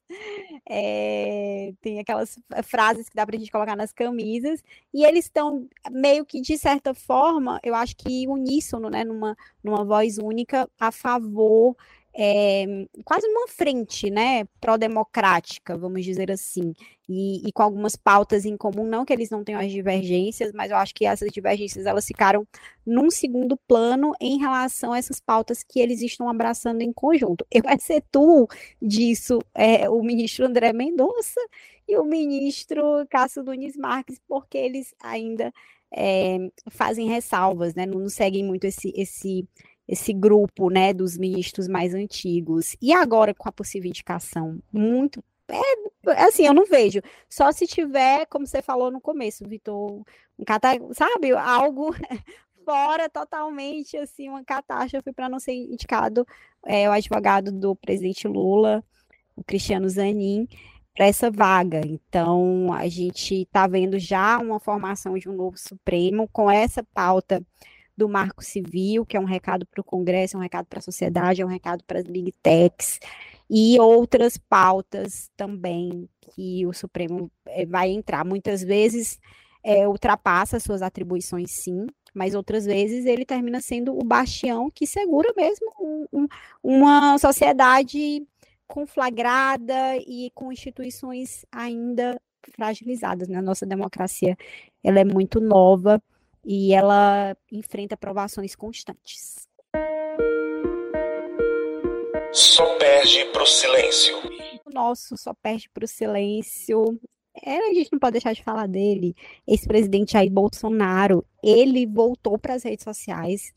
[0.67, 5.67] É, tem aquelas frases que dá para a gente colocar nas camisas, e eles estão
[5.91, 10.91] meio que, de certa forma, eu acho que uníssono, né, numa, numa voz única, a
[10.91, 11.75] favor
[12.13, 12.65] é,
[13.05, 16.73] quase uma frente, né, pró-democrática, vamos dizer assim,
[17.07, 20.69] e, e, com algumas pautas em comum, não que eles não tenham as divergências, mas
[20.69, 22.47] eu acho que essas divergências elas ficaram
[22.85, 27.45] num segundo plano em relação a essas pautas que eles estão abraçando em conjunto.
[27.51, 28.47] Eu excetuo
[28.81, 31.41] disso é, o ministro André Mendonça
[31.87, 35.51] e o ministro Cássio Nunes Marques, porque eles ainda
[35.91, 36.37] é,
[36.69, 39.47] fazem ressalvas, né, não seguem muito esse, esse
[39.89, 42.77] esse grupo, né, dos ministros mais antigos.
[42.79, 47.01] E agora com a possível indicação, muito é, assim, eu não vejo.
[47.27, 50.03] Só se tiver, como você falou no começo, Vitor,
[50.37, 51.89] um cata, sabe, algo
[52.63, 56.23] fora totalmente assim, uma catástrofe para não ser indicado
[56.67, 58.83] é, o advogado do presidente Lula,
[59.35, 60.47] o Cristiano Zanin,
[60.93, 61.81] para essa vaga.
[61.83, 67.43] Então, a gente está vendo já uma formação de um novo Supremo com essa pauta
[67.99, 70.81] do Marco Civil, que é um recado para o Congresso, é um recado para a
[70.81, 72.99] sociedade, é um recado para as Big Techs,
[73.49, 78.23] e outras pautas também que o Supremo é, vai entrar.
[78.23, 79.19] Muitas vezes
[79.61, 85.33] é, ultrapassa suas atribuições, sim, mas outras vezes ele termina sendo o bastião que segura
[85.35, 86.27] mesmo um, um,
[86.63, 88.25] uma sociedade
[88.65, 92.21] conflagrada e com instituições ainda
[92.55, 93.27] fragilizadas.
[93.27, 93.37] Né?
[93.37, 94.37] A nossa democracia
[94.83, 96.01] ela é muito nova
[96.51, 99.47] e ela enfrenta provações constantes.
[102.31, 104.17] Só perde para o silêncio.
[104.65, 106.99] O nosso só perde para o silêncio.
[107.45, 109.15] É, a gente não pode deixar de falar dele.
[109.45, 113.53] Ex-presidente Jair Bolsonaro, ele voltou para as redes sociais,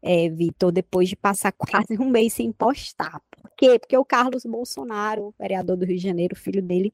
[0.00, 3.20] é, Vitor, depois de passar quase um mês sem postar.
[3.28, 3.76] Por quê?
[3.76, 6.92] Porque o Carlos Bolsonaro, vereador do Rio de Janeiro, filho dele,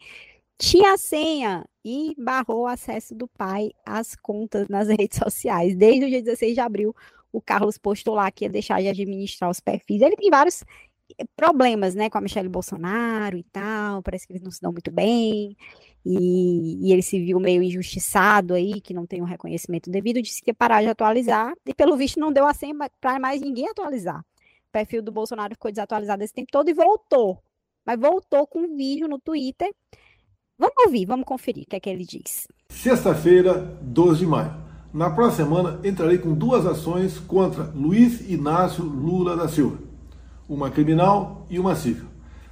[0.59, 5.77] tinha a senha e barrou o acesso do pai às contas nas redes sociais.
[5.77, 6.95] Desde o dia 16 de abril,
[7.33, 10.03] o Carlos postou lá que ia deixar de administrar os perfis.
[10.03, 10.63] Ele tem vários
[11.19, 14.73] eh, problemas, né, com a Michelle Bolsonaro e tal, parece que eles não se dão
[14.73, 15.57] muito bem,
[16.05, 20.43] e, e ele se viu meio injustiçado aí, que não tem um reconhecimento devido, disse
[20.43, 23.69] que ia parar de atualizar, e pelo visto não deu a senha para mais ninguém
[23.69, 24.21] atualizar.
[24.21, 27.43] O perfil do Bolsonaro ficou desatualizado esse tempo todo e voltou,
[27.85, 29.73] mas voltou com um vídeo no Twitter
[30.63, 32.47] Vamos ouvir, vamos conferir o que é que ele diz.
[32.69, 34.53] Sexta-feira, 12 de maio.
[34.95, 39.79] Na próxima semana, entrarei com duas ações contra Luiz Inácio Lula da Silva.
[40.49, 42.05] uma criminal e uma civil.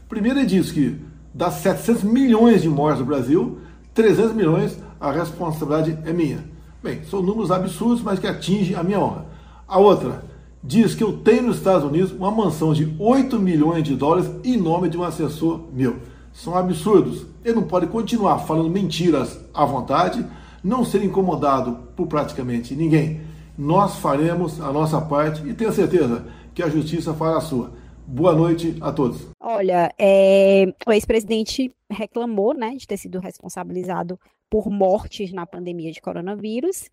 [0.08, 1.00] Primeiro, ele diz que
[1.32, 3.60] das 700 milhões de mortes no Brasil,
[3.94, 6.44] 300 milhões a responsabilidade é minha.
[6.82, 9.26] Bem, são números absurdos, mas que atingem a minha honra.
[9.68, 10.24] A outra
[10.64, 14.56] diz que eu tenho nos Estados Unidos uma mansão de 8 milhões de dólares em
[14.56, 16.09] nome de um assessor meu.
[16.32, 17.26] São absurdos.
[17.44, 20.24] Ele não pode continuar falando mentiras à vontade,
[20.62, 23.20] não ser incomodado por praticamente ninguém.
[23.56, 27.72] Nós faremos a nossa parte e tenho certeza que a justiça fará a sua.
[28.06, 29.28] Boa noite a todos.
[29.40, 34.18] Olha, é, o ex-presidente reclamou né, de ter sido responsabilizado
[34.48, 36.90] por mortes na pandemia de coronavírus.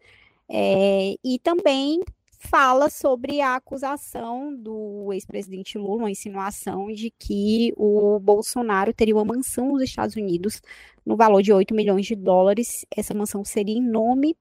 [0.49, 2.01] É, e também
[2.49, 9.25] fala sobre a acusação do ex-presidente Lula, uma insinuação de que o Bolsonaro teria uma
[9.25, 10.61] mansão nos Estados Unidos
[11.05, 12.85] no valor de 8 milhões de dólares.
[12.95, 14.35] Essa mansão seria em nome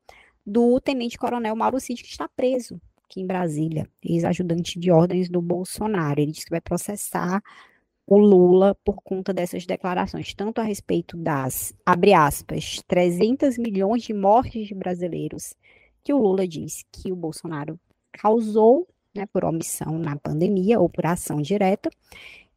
[0.47, 6.21] do tenente-coronel Mauro Cid, que está preso aqui em Brasília, ex-ajudante de ordens do Bolsonaro.
[6.21, 7.43] Ele disse que vai processar
[8.07, 14.15] o Lula por conta dessas declarações, tanto a respeito das, abre aspas, 300 milhões de
[14.15, 15.55] mortes de brasileiros,
[16.05, 17.81] que o Lula diz que o Bolsonaro
[18.17, 21.91] causou, né, por omissão na pandemia ou por ação direta,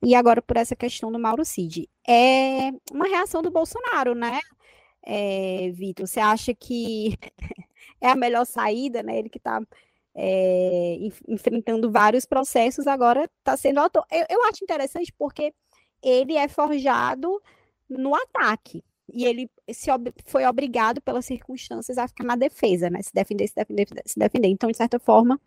[0.02, 1.90] e agora por essa questão do Mauro Cid.
[2.08, 4.40] É uma reação do Bolsonaro, né,
[5.04, 6.08] é, Vitor?
[6.08, 7.18] Você acha que
[8.02, 9.18] é a melhor saída, né?
[9.18, 9.62] Ele que está
[10.16, 10.98] é,
[11.28, 14.06] enfrentando vários processos, agora está sendo autor.
[14.12, 15.54] Eu, eu acho interessante porque
[16.02, 17.42] ele é forjado
[17.90, 18.84] no ataque.
[19.14, 23.02] E ele se ob foi obrigado pelas circunstâncias a ficar na defesa, né?
[23.02, 24.48] Se defender, se defender, se defender.
[24.48, 25.40] Então, de certa forma,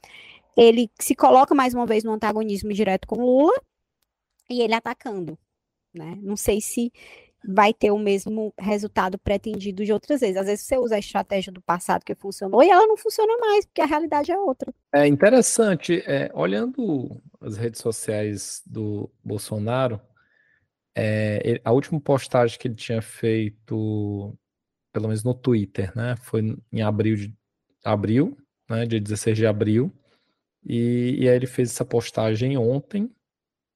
[0.56, 3.54] ele se coloca mais uma vez no antagonismo direto com Lula
[4.50, 5.38] e ele atacando,
[5.94, 6.18] né?
[6.22, 6.92] Não sei se
[7.44, 10.36] vai ter o mesmo resultado pretendido de outras vezes.
[10.36, 13.66] Às vezes você usa a estratégia do passado que funcionou e ela não funciona mais,
[13.66, 14.72] porque a realidade é outra.
[14.94, 20.00] É interessante, é, olhando as redes sociais do Bolsonaro,
[20.94, 24.36] é, a última postagem que ele tinha feito,
[24.92, 27.34] pelo menos no Twitter, né, foi em abril, de,
[27.84, 28.36] abril
[28.68, 29.92] né, dia 16 de abril,
[30.64, 33.10] e, e aí ele fez essa postagem ontem,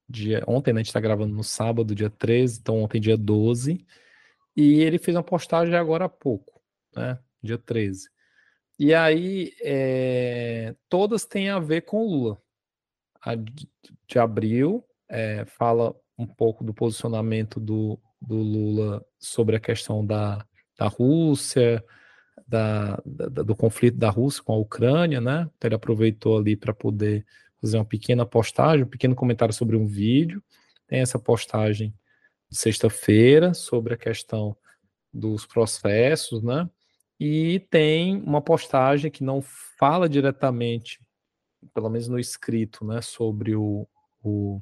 [0.08, 3.84] dia, ontem, né, a gente está gravando no sábado, dia 13, então ontem, dia 12,
[4.54, 6.60] e ele fez uma postagem agora há pouco,
[6.94, 8.08] né, dia 13.
[8.78, 12.40] E aí, é, todas têm a ver com Lula.
[13.22, 13.68] A de,
[14.06, 20.44] de abril é, fala um pouco do posicionamento do, do Lula sobre a questão da,
[20.78, 21.84] da Rússia,
[22.46, 25.48] da, da, do conflito da Rússia com a Ucrânia, né?
[25.56, 27.26] Então ele aproveitou ali para poder
[27.60, 30.42] fazer uma pequena postagem, um pequeno comentário sobre um vídeo.
[30.86, 31.94] Tem essa postagem
[32.50, 34.56] sexta-feira sobre a questão
[35.12, 36.68] dos processos, né?
[37.18, 41.00] E tem uma postagem que não fala diretamente,
[41.72, 43.88] pelo menos no escrito, né, sobre o,
[44.22, 44.60] o,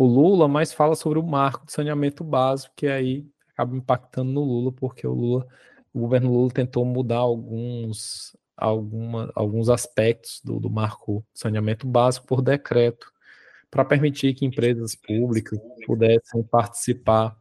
[0.00, 4.42] o Lula, mas fala sobre o marco de saneamento básico, que aí acaba impactando no
[4.42, 5.46] Lula, porque o Lula,
[5.92, 12.40] o governo Lula tentou mudar alguns alguma, alguns aspectos do, do marco saneamento básico por
[12.40, 13.12] decreto,
[13.70, 17.38] para permitir que empresas públicas pudessem participar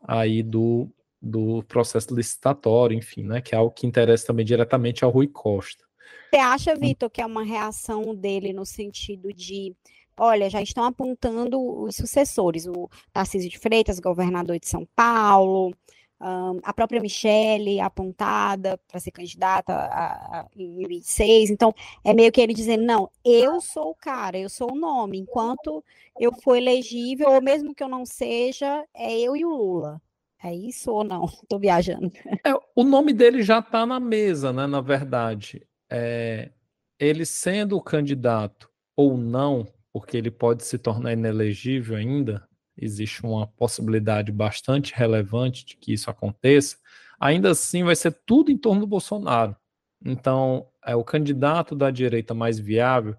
[0.00, 0.88] aí do,
[1.20, 5.84] do processo licitatório, enfim, né, que é algo que interessa também diretamente ao Rui Costa.
[6.30, 9.74] Você acha, Vitor, que é uma reação dele no sentido de,
[10.16, 15.72] olha, já estão apontando os sucessores, o Tarcísio de Freitas, governador de São Paulo,
[16.18, 21.50] a própria Michelle apontada para ser candidata a, a, em 2026.
[21.50, 25.18] Então, é meio que ele dizendo: não, eu sou o cara, eu sou o nome.
[25.18, 25.84] Enquanto
[26.18, 30.00] eu for elegível, ou mesmo que eu não seja, é eu e o Lula.
[30.42, 31.24] É isso ou não?
[31.42, 32.10] Estou viajando.
[32.44, 34.66] É, o nome dele já está na mesa, né?
[34.66, 35.66] Na verdade.
[35.90, 36.50] É,
[36.98, 43.46] ele sendo o candidato ou não, porque ele pode se tornar inelegível ainda, existe uma
[43.46, 46.76] possibilidade bastante relevante de que isso aconteça,
[47.18, 49.56] ainda assim vai ser tudo em torno do Bolsonaro.
[50.04, 53.16] Então, é, o candidato da direita mais viável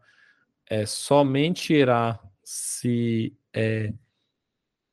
[0.70, 3.92] é, somente irá se, é,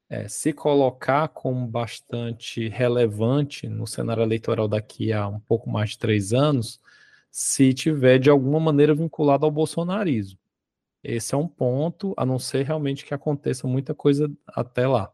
[0.09, 5.99] é, se colocar como bastante relevante no cenário eleitoral daqui a um pouco mais de
[5.99, 6.80] três anos,
[7.30, 10.39] se tiver de alguma maneira vinculado ao bolsonarismo.
[11.05, 15.13] Esse é um ponto, a não ser realmente que aconteça muita coisa até lá.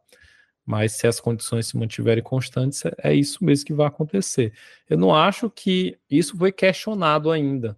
[0.64, 4.52] Mas se as condições se mantiverem constantes, é, é isso mesmo que vai acontecer.
[4.88, 7.76] Eu não acho que isso foi questionado ainda.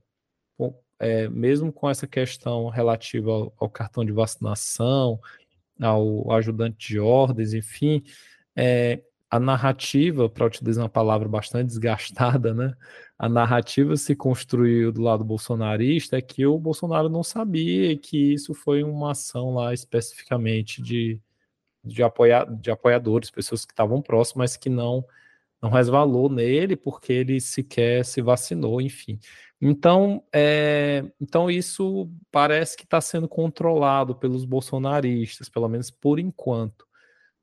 [0.98, 5.18] É, mesmo com essa questão relativa ao, ao, cartão de vacinação,
[5.80, 8.04] ao ajudante de ordens, enfim,
[8.54, 9.02] é,
[9.32, 12.74] a narrativa, para utilizar uma palavra bastante desgastada, né?
[13.18, 18.52] A narrativa se construiu do lado bolsonarista é que o Bolsonaro não sabia que isso
[18.52, 21.18] foi uma ação lá especificamente de,
[21.82, 25.02] de, apoia, de apoiadores, pessoas que estavam próximas, mas que não
[25.62, 29.18] não resvalou nele porque ele sequer se vacinou, enfim.
[29.60, 36.84] Então, é, então isso parece que está sendo controlado pelos bolsonaristas, pelo menos por enquanto.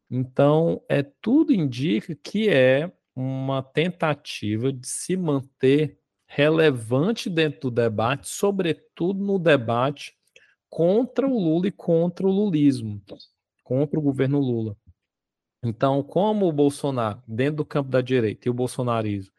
[0.09, 8.27] Então, é tudo indica que é uma tentativa de se manter relevante dentro do debate,
[8.27, 10.13] sobretudo no debate
[10.69, 13.01] contra o Lula e contra o lulismo,
[13.63, 14.77] contra o governo Lula.
[15.63, 19.31] Então, como o Bolsonaro, dentro do campo da direita, e o bolsonarismo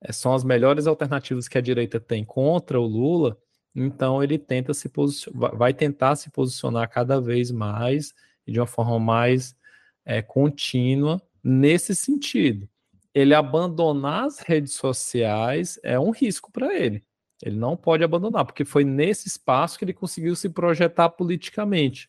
[0.00, 3.36] é, são as melhores alternativas que a direita tem contra o Lula,
[3.74, 4.88] então ele tenta se
[5.32, 8.12] vai tentar se posicionar cada vez mais
[8.46, 9.56] e de uma forma mais
[10.04, 12.68] é, contínua nesse sentido.
[13.14, 17.04] Ele abandonar as redes sociais é um risco para ele.
[17.42, 22.08] Ele não pode abandonar, porque foi nesse espaço que ele conseguiu se projetar politicamente.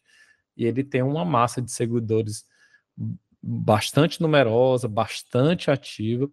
[0.56, 2.46] E ele tem uma massa de seguidores
[3.42, 6.30] bastante numerosa, bastante ativa,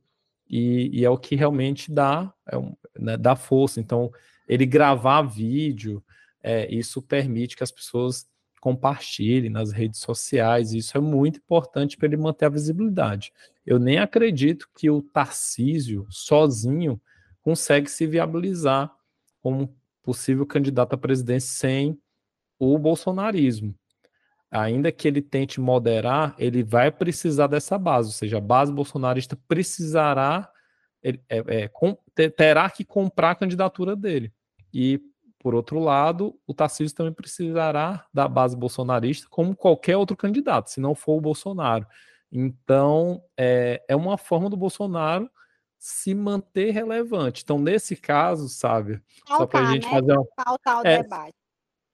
[0.48, 3.80] e, e é o que realmente dá, é um, né, dá força.
[3.80, 4.10] Então,
[4.46, 6.02] ele gravar vídeo,
[6.42, 8.26] é, isso permite que as pessoas
[8.62, 13.32] compartilhem nas redes sociais, isso é muito importante para ele manter a visibilidade.
[13.66, 17.00] Eu nem acredito que o Tarcísio, sozinho,
[17.42, 18.90] consegue se viabilizar
[19.42, 21.98] como possível candidato à presidência sem
[22.56, 23.74] o bolsonarismo
[24.52, 29.34] ainda que ele tente moderar, ele vai precisar dessa base, ou seja, a base bolsonarista
[29.48, 30.46] precisará,
[31.02, 31.96] é, é, com,
[32.36, 34.30] terá que comprar a candidatura dele.
[34.72, 35.00] E,
[35.43, 40.80] por outro lado, o Tarcísio também precisará da base bolsonarista, como qualquer outro candidato, se
[40.80, 41.84] não for o Bolsonaro.
[42.30, 45.28] Então, é, é uma forma do Bolsonaro
[45.76, 47.43] se manter relevante.
[47.43, 49.90] Então, nesse caso, sabe, Faltar, só para a gente né?
[49.90, 50.26] fazer uma...
[50.45, 51.34] Faltar o é, debate.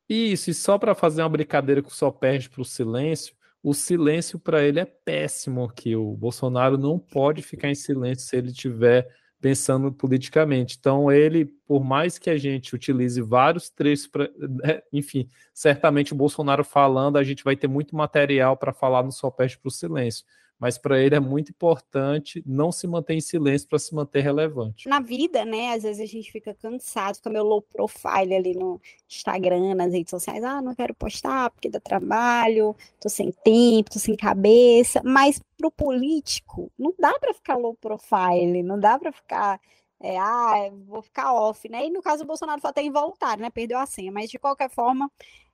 [0.06, 4.38] Isso, e só para fazer uma brincadeira que só perde para o silêncio, o silêncio
[4.38, 5.96] para ele é péssimo aqui.
[5.96, 9.08] O Bolsonaro não pode ficar em silêncio se ele estiver
[9.40, 10.76] pensando politicamente.
[10.78, 16.16] Então, ele, por mais que a gente utilize vários trechos, pra, né, enfim, certamente o
[16.16, 19.70] Bolsonaro falando, a gente vai ter muito material para falar no Só Perde para o
[19.70, 20.24] Silêncio
[20.58, 24.88] mas para ele é muito importante não se manter em silêncio para se manter relevante.
[24.88, 28.80] Na vida, né, às vezes a gente fica cansado, fica meio low profile ali no
[29.08, 33.98] Instagram, nas redes sociais, ah, não quero postar porque dá trabalho, tô sem tempo, tô
[33.98, 39.60] sem cabeça, mas pro político não dá para ficar low profile, não dá para ficar
[40.00, 41.86] é, ah, vou ficar off, né?
[41.86, 43.50] E no caso o Bolsonaro foi até involuntário, né?
[43.50, 45.10] Perdeu a senha, mas de qualquer forma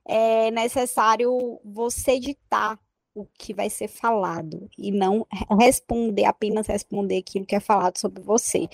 [0.07, 2.79] é necessário você ditar
[3.15, 5.25] o que vai ser falado e não
[5.57, 8.67] responder, apenas responder aquilo que é falado sobre você.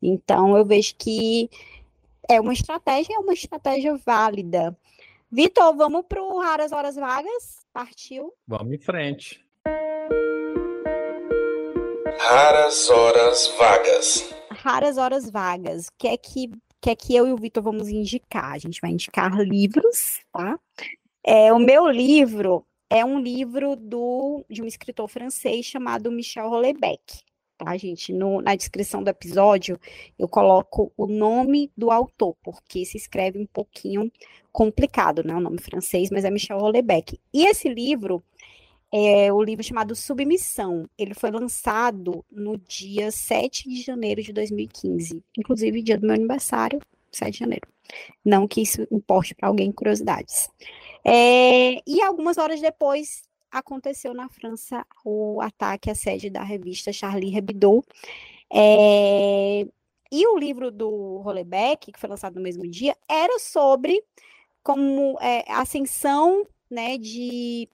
[0.00, 1.50] Então, eu vejo que
[2.28, 4.78] é uma estratégia, é uma estratégia válida.
[5.30, 7.66] Vitor, vamos para o Raras Horas Vagas?
[7.72, 8.32] Partiu?
[8.46, 9.44] Vamos em frente.
[12.18, 14.34] Raras Horas Vagas.
[14.50, 15.88] Raras Horas Vagas.
[15.88, 18.52] O que é que, que, é que eu e o Vitor vamos indicar?
[18.52, 20.58] A gente vai indicar livros, tá?
[21.24, 27.22] É, o meu livro é um livro do, de um escritor francês chamado Michel Houellebecq.
[27.58, 28.12] Tá, gente?
[28.12, 29.80] No, na descrição do episódio,
[30.16, 34.12] eu coloco o nome do autor, porque se escreve um pouquinho
[34.52, 35.34] complicado, né?
[35.34, 37.18] O nome francês, mas é Michel Houellebecq.
[37.34, 38.22] E esse livro
[38.92, 40.88] é o livro chamado Submissão.
[40.96, 46.80] Ele foi lançado no dia 7 de janeiro de 2015, inclusive dia do meu aniversário,
[47.10, 47.68] 7 de janeiro.
[48.24, 50.48] Não que isso importe para alguém curiosidades.
[51.10, 57.34] É, e algumas horas depois aconteceu na França o ataque à sede da revista Charlie
[57.34, 57.82] Hebdo.
[58.52, 59.66] É,
[60.12, 64.04] e o livro do Rollebeck, que foi lançado no mesmo dia, era sobre
[64.62, 67.66] como é, a ascensão né, de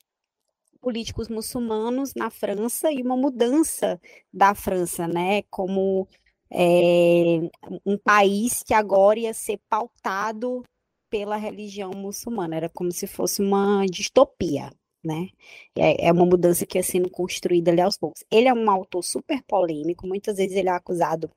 [0.80, 4.00] políticos muçulmanos na França e uma mudança
[4.32, 6.06] da França, né, como
[6.50, 7.50] é,
[7.84, 10.62] um país que agora ia ser pautado
[11.14, 15.28] pela religião muçulmana, era como se fosse uma distopia, né?
[15.76, 18.24] É, é uma mudança que ia sendo construída ali aos poucos.
[18.28, 21.30] Ele é um autor super polêmico, muitas vezes ele é acusado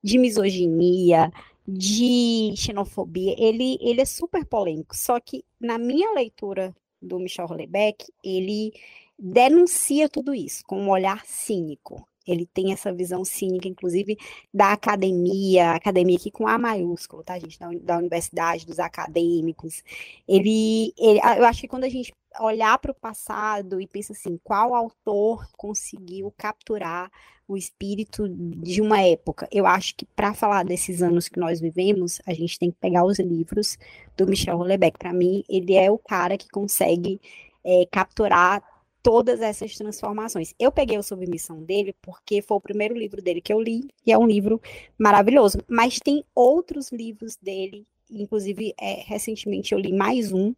[0.00, 1.32] de misoginia,
[1.66, 6.72] de xenofobia, ele, ele é super polêmico, só que na minha leitura
[7.02, 8.72] do Michel Houellebecq, ele
[9.18, 14.18] denuncia tudo isso com um olhar cínico, ele tem essa visão cínica, inclusive,
[14.52, 17.58] da academia, academia aqui com A maiúsculo, tá, gente?
[17.58, 19.82] Da, da universidade, dos acadêmicos.
[20.26, 24.38] Ele, ele, eu acho que quando a gente olhar para o passado e pensa assim,
[24.42, 27.10] qual autor conseguiu capturar
[27.46, 29.46] o espírito de uma época?
[29.52, 33.04] Eu acho que para falar desses anos que nós vivemos, a gente tem que pegar
[33.04, 33.78] os livros
[34.16, 34.98] do Michel Houellebecq.
[34.98, 37.20] Para mim, ele é o cara que consegue
[37.62, 38.62] é, capturar
[39.04, 40.54] todas essas transformações.
[40.58, 44.10] Eu peguei o Submissão dele porque foi o primeiro livro dele que eu li e
[44.10, 44.60] é um livro
[44.98, 45.58] maravilhoso.
[45.68, 50.54] Mas tem outros livros dele, inclusive é, recentemente eu li mais um.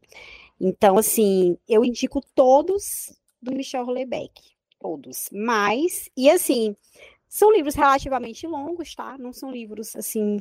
[0.61, 4.41] Então, assim, eu indico todos do Michel Houellebecq,
[4.79, 5.29] todos.
[5.33, 6.77] Mas, e assim,
[7.29, 9.19] são livros relativamente longos, tá?
[9.19, 10.39] Não são livros assim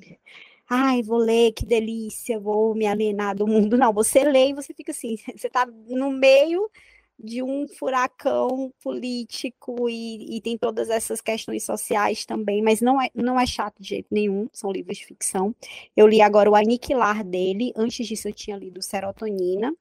[0.69, 3.77] ai, vou ler, que delícia, vou me alienar do mundo.
[3.77, 6.69] Não, você lê e você fica assim, você está no meio
[7.17, 13.09] de um furacão político e, e, tem todas essas questões sociais também, mas não é,
[13.15, 15.55] não é chato de jeito nenhum, são livros de ficção.
[15.95, 19.73] Eu li agora o Aniquilar dele, antes disso eu tinha lido Serotonina,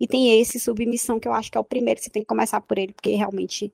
[0.00, 2.60] e tem esse Submissão, que eu acho que é o primeiro, você tem que começar
[2.60, 3.72] por ele, porque realmente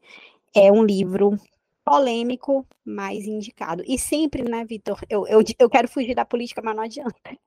[0.54, 1.38] é um livro
[1.84, 3.84] polêmico, mas indicado.
[3.86, 7.38] E sempre, né, Vitor, eu, eu, eu quero fugir da política, mas não adianta.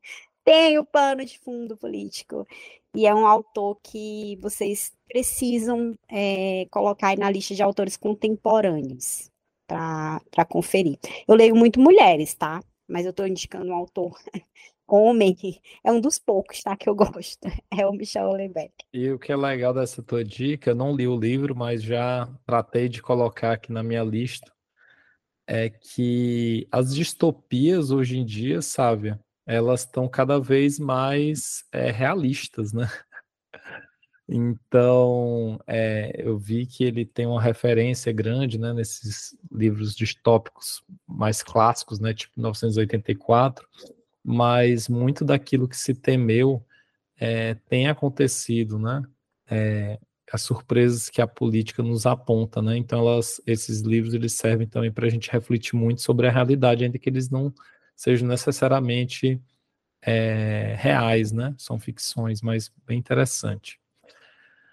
[0.47, 2.47] Tem o pano de fundo político.
[2.95, 9.29] E é um autor que vocês precisam é, colocar aí na lista de autores contemporâneos
[9.67, 10.97] para conferir.
[11.27, 12.63] Eu leio muito mulheres, tá?
[12.87, 14.17] Mas eu estou indicando um autor
[14.87, 15.35] homem,
[15.83, 16.77] é um dos poucos, tá?
[16.77, 17.41] Que eu gosto.
[17.69, 18.73] É o Michel Houellebecq.
[18.93, 22.25] E o que é legal dessa tua dica, eu não li o livro, mas já
[22.45, 24.49] tratei de colocar aqui na minha lista,
[25.45, 29.13] é que as distopias hoje em dia, sabe,
[29.47, 32.87] elas estão cada vez mais é, realistas, né?
[34.29, 41.41] Então, é, eu vi que ele tem uma referência grande né, nesses livros distópicos mais
[41.41, 43.65] clássicos, né, tipo 1984,
[44.21, 46.61] mas muito daquilo que se temeu
[47.17, 49.01] é, tem acontecido, né?
[49.49, 49.97] É,
[50.29, 52.75] as surpresas que a política nos aponta, né?
[52.75, 56.83] Então, elas, esses livros eles servem também para a gente refletir muito sobre a realidade,
[56.83, 57.53] ainda que eles não
[57.97, 59.41] sejam necessariamente
[60.01, 61.53] é, reais, né?
[61.57, 63.77] São ficções, mas bem interessante.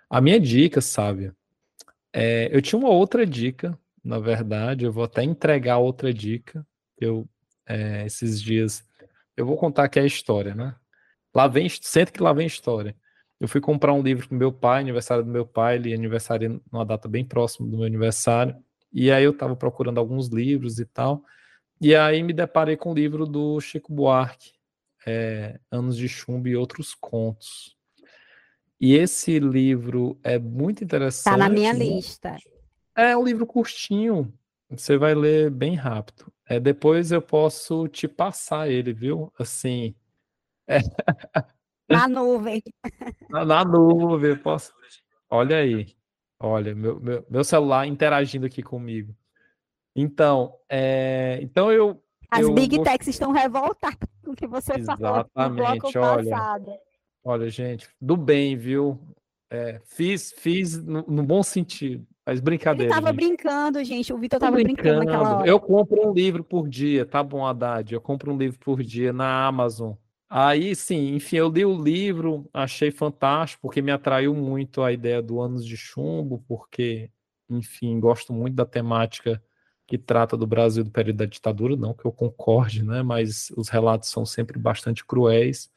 [0.09, 1.35] A minha dica, sábia,
[2.13, 6.65] é, eu tinha uma outra dica, na verdade, eu vou até entregar outra dica.
[7.01, 7.29] Eu
[7.67, 8.85] é, esses dias
[9.37, 10.75] eu vou contar aqui a história, né?
[11.35, 12.95] Lá vem, senta que lá vem história.
[13.41, 16.85] Eu fui comprar um livro com meu pai, aniversário do meu pai, ele aniversário numa
[16.85, 18.57] data bem próxima do meu aniversário.
[18.93, 21.25] E aí eu estava procurando alguns livros e tal.
[21.85, 24.53] E aí me deparei com o livro do Chico Buarque,
[25.07, 27.77] é, Anos de Chumbo e Outros Contos.
[28.81, 31.35] E esse livro é muito interessante.
[31.35, 32.39] Está na minha lista.
[32.97, 34.33] É um livro curtinho,
[34.71, 36.33] você vai ler bem rápido.
[36.49, 39.31] É, depois eu posso te passar ele, viu?
[39.39, 39.95] Assim.
[40.67, 40.79] É...
[41.87, 42.63] Na nuvem.
[43.29, 44.73] Na, na, nuvem, posso.
[45.29, 45.95] Olha aí.
[46.41, 49.15] Olha, meu, meu, meu celular interagindo aqui comigo.
[49.95, 51.39] Então, é...
[51.43, 52.03] então eu.
[52.31, 52.83] As eu Big.
[52.83, 56.73] Techs estão revoltadas com o que você Exatamente, falou no bloco olha, passado.
[57.23, 58.99] Olha, gente, do bem, viu?
[59.51, 62.05] É, fiz, fiz no, no bom sentido.
[62.27, 62.93] Mas brincadeira.
[62.93, 63.17] Ele tava gente.
[63.17, 64.13] brincando, gente.
[64.13, 64.83] O Vitor tava brincando.
[64.83, 65.49] brincando naquela hora.
[65.49, 67.93] Eu compro um livro por dia, tá bom, Haddad?
[67.93, 69.93] Eu compro um livro por dia na Amazon.
[70.29, 75.23] Aí, sim, enfim, eu li o livro, achei fantástico, porque me atraiu muito a ideia
[75.23, 77.11] do Anos de Chumbo, porque,
[77.49, 79.41] enfim, gosto muito da temática
[79.87, 83.03] que trata do Brasil do período da ditadura, não que eu concorde, né?
[83.03, 85.71] Mas os relatos são sempre bastante cruéis.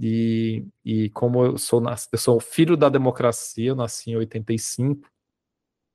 [0.00, 1.82] E, e como eu sou,
[2.12, 5.08] eu sou filho da democracia, eu nasci em 85,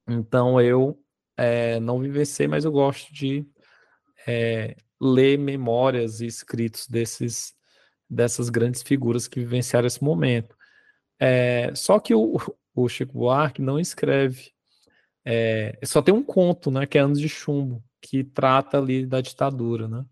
[0.07, 0.97] então eu
[1.37, 3.45] é, não vivenciei, mas eu gosto de
[4.27, 7.53] é, ler memórias e escritos desses,
[8.09, 10.55] dessas grandes figuras que vivenciaram esse momento.
[11.19, 12.37] É, só que o,
[12.73, 14.51] o, Chico Buarque não escreve.
[15.32, 19.21] É, só tem um conto, né, que é Anos de Chumbo, que trata ali da
[19.21, 20.03] ditadura, né?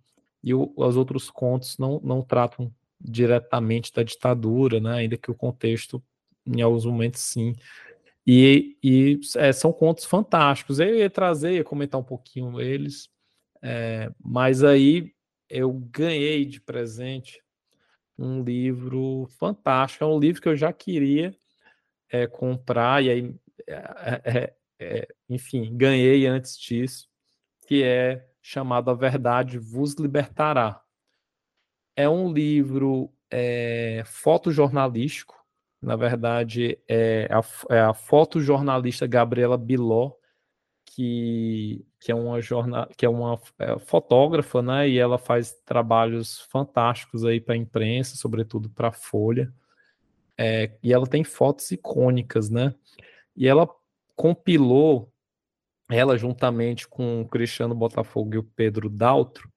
[0.44, 4.94] E o, os outros contos não, não tratam diretamente da ditadura, né?
[4.94, 6.04] Ainda que o contexto,
[6.46, 7.56] em alguns momentos, sim.
[8.28, 10.80] E, e é, são contos fantásticos.
[10.80, 13.10] Eu ia trazer, ia comentar um pouquinho eles,
[13.60, 15.12] é, mas aí
[15.50, 17.42] eu ganhei de presente
[18.20, 20.04] um livro fantástico.
[20.04, 21.36] É um livro que eu já queria
[22.08, 23.36] é, comprar, e aí,
[23.68, 27.10] é, é, é, enfim, ganhei antes disso,
[27.68, 30.82] que é chamado A Verdade Vos Libertará.
[31.96, 33.12] É um livro
[34.06, 35.36] fotojornalístico,
[35.82, 40.14] na verdade, é a, é a fotojornalista Gabriela Biló,
[40.86, 44.90] que, que é uma, jornal, que é uma é, fotógrafa, né?
[44.90, 49.54] E ela faz trabalhos fantásticos aí para a imprensa, sobretudo para a Folha.
[50.38, 52.74] é, e ela tem fotos icônicas, né?
[53.36, 53.70] E ela
[54.18, 55.14] compilou,
[55.90, 59.50] ela juntamente com o Cristiano Botafogo e o Pedro Daltro,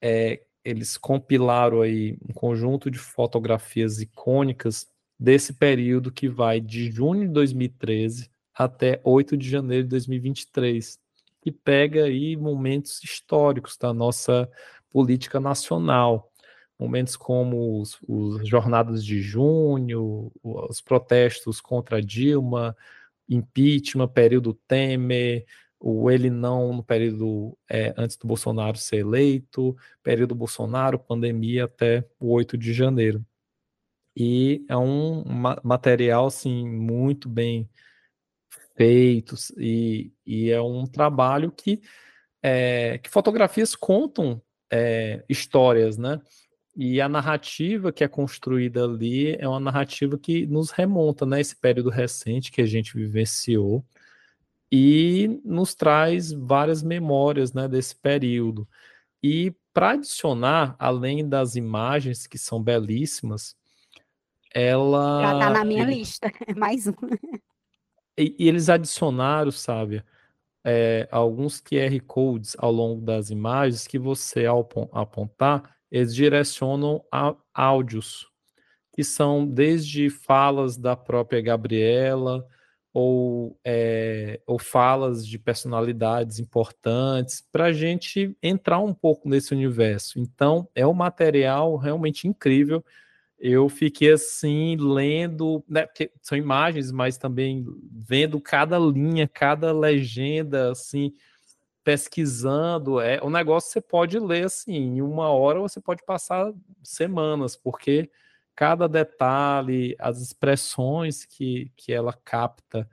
[0.00, 4.86] é, eles compilaram aí um conjunto de fotografias icônicas
[5.18, 10.98] desse período que vai de junho de 2013 até 8 de janeiro de 2023,
[11.42, 14.48] que pega aí momentos históricos da nossa
[14.88, 16.30] política nacional.
[16.78, 22.76] Momentos como os, os jornadas de junho, os protestos contra Dilma,
[23.28, 25.44] impeachment, período Temer,
[25.80, 32.06] o ele não no período é, antes do Bolsonaro ser eleito, período Bolsonaro, pandemia até
[32.18, 33.24] o 8 de janeiro.
[34.16, 35.24] E é um
[35.62, 37.68] material assim muito bem
[38.76, 41.80] feito e, e é um trabalho que,
[42.42, 44.40] é, que fotografias contam
[44.72, 46.20] é, histórias, né?
[46.76, 51.54] E a narrativa que é construída ali é uma narrativa que nos remonta, né, esse
[51.54, 53.84] período recente que a gente vivenciou
[54.70, 58.66] e nos traz várias memórias, né, desse período.
[59.22, 63.56] E para adicionar, além das imagens que são belíssimas,
[64.52, 66.94] ela já está na minha lista, mais um.
[68.18, 70.04] E, e eles adicionaram, sabe,
[70.64, 77.36] é, alguns QR codes ao longo das imagens que você ao apontar eles direcionam a
[77.54, 78.26] áudios,
[78.92, 82.44] que são desde falas da própria Gabriela,
[82.92, 90.18] ou, é, ou falas de personalidades importantes, para a gente entrar um pouco nesse universo.
[90.18, 92.84] Então, é um material realmente incrível.
[93.38, 95.86] Eu fiquei assim, lendo, né,
[96.20, 101.12] são imagens, mas também vendo cada linha, cada legenda, assim,
[101.84, 107.54] pesquisando, é um negócio você pode ler assim, em uma hora você pode passar semanas,
[107.54, 108.10] porque
[108.56, 112.88] cada detalhe, as expressões que, que ela capta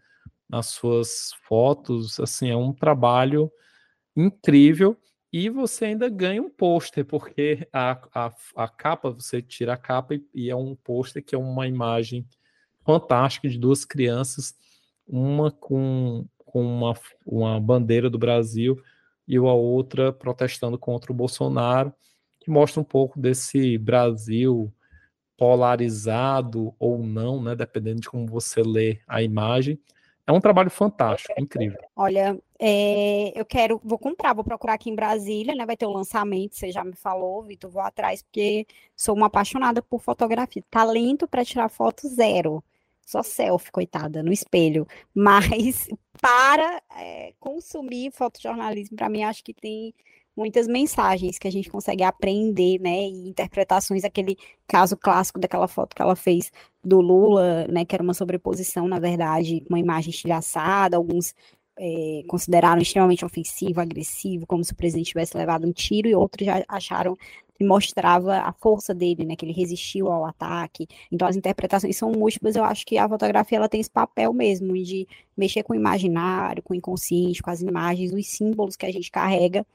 [0.49, 3.49] nas suas fotos, assim, é um trabalho
[4.15, 4.97] incrível
[5.31, 10.15] e você ainda ganha um pôster, porque a, a, a capa, você tira a capa
[10.15, 12.27] e, e é um pôster que é uma imagem
[12.83, 14.53] fantástica de duas crianças,
[15.07, 16.93] uma com com uma,
[17.25, 18.81] uma bandeira do Brasil
[19.27, 21.93] e a outra protestando contra o Bolsonaro,
[22.39, 24.71] que mostra um pouco desse Brasil
[25.37, 29.79] polarizado ou não, né, dependendo de como você lê a imagem.
[30.27, 31.79] É um trabalho fantástico, incrível.
[31.95, 35.65] Olha, é, eu quero, vou comprar, vou procurar aqui em Brasília, né?
[35.65, 39.25] Vai ter o um lançamento, você já me falou, Vitor, vou atrás, porque sou uma
[39.25, 40.63] apaixonada por fotografia.
[40.69, 42.63] Talento para tirar foto zero
[43.11, 44.87] só selfie, coitada, no espelho.
[45.13, 45.87] Mas
[46.21, 49.93] para é, consumir fotojornalismo, para mim, acho que tem
[50.35, 55.95] muitas mensagens que a gente consegue aprender, né, e interpretações, aquele caso clássico daquela foto
[55.95, 56.51] que ela fez
[56.83, 61.35] do Lula, né, que era uma sobreposição, na verdade, uma imagem estilhaçada, alguns
[61.83, 66.45] é, consideraram extremamente ofensivo, agressivo, como se o presidente tivesse levado um tiro, e outros
[66.45, 67.17] já acharam
[67.57, 70.87] que mostrava a força dele, né, que ele resistiu ao ataque.
[71.11, 74.73] Então as interpretações são múltiplas, eu acho que a fotografia ela tem esse papel mesmo
[74.75, 78.91] de mexer com o imaginário, com o inconsciente, com as imagens, os símbolos que a
[78.91, 79.65] gente carrega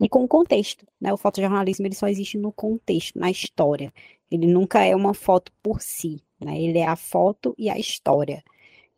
[0.00, 1.12] e com o contexto, né?
[1.12, 3.92] O fotojornalismo ele só existe no contexto, na história.
[4.30, 6.58] Ele nunca é uma foto por si, né?
[6.58, 8.42] Ele é a foto e a história.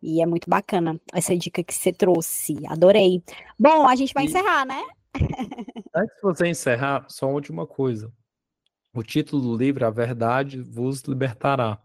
[0.03, 2.57] E é muito bacana essa dica que você trouxe.
[2.66, 3.22] Adorei.
[3.59, 4.26] Bom, a gente vai e...
[4.26, 4.82] encerrar, né?
[5.94, 8.12] Antes de você encerrar, só uma última coisa.
[8.94, 11.78] O título do livro, A Verdade vos libertará.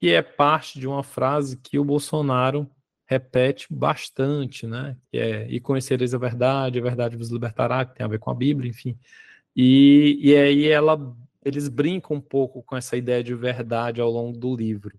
[0.00, 2.68] E é parte de uma frase que o Bolsonaro
[3.06, 4.96] repete bastante, né?
[5.10, 8.30] Que é, e conhecereis a verdade, a verdade vos libertará, que tem a ver com
[8.30, 8.98] a Bíblia, enfim.
[9.54, 10.98] E, e aí ela,
[11.44, 14.98] eles brincam um pouco com essa ideia de verdade ao longo do livro,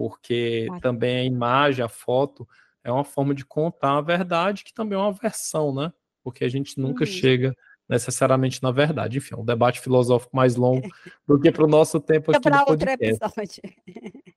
[0.00, 2.48] porque também a imagem, a foto,
[2.82, 5.92] é uma forma de contar a verdade, que também é uma versão, né?
[6.24, 7.54] Porque a gente nunca chega
[7.86, 9.18] necessariamente na verdade.
[9.18, 10.88] Enfim, é um debate filosófico mais longo
[11.28, 13.62] do que para o nosso tempo aqui Fica para outro episódio.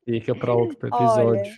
[0.03, 1.53] Fica para outro episódio.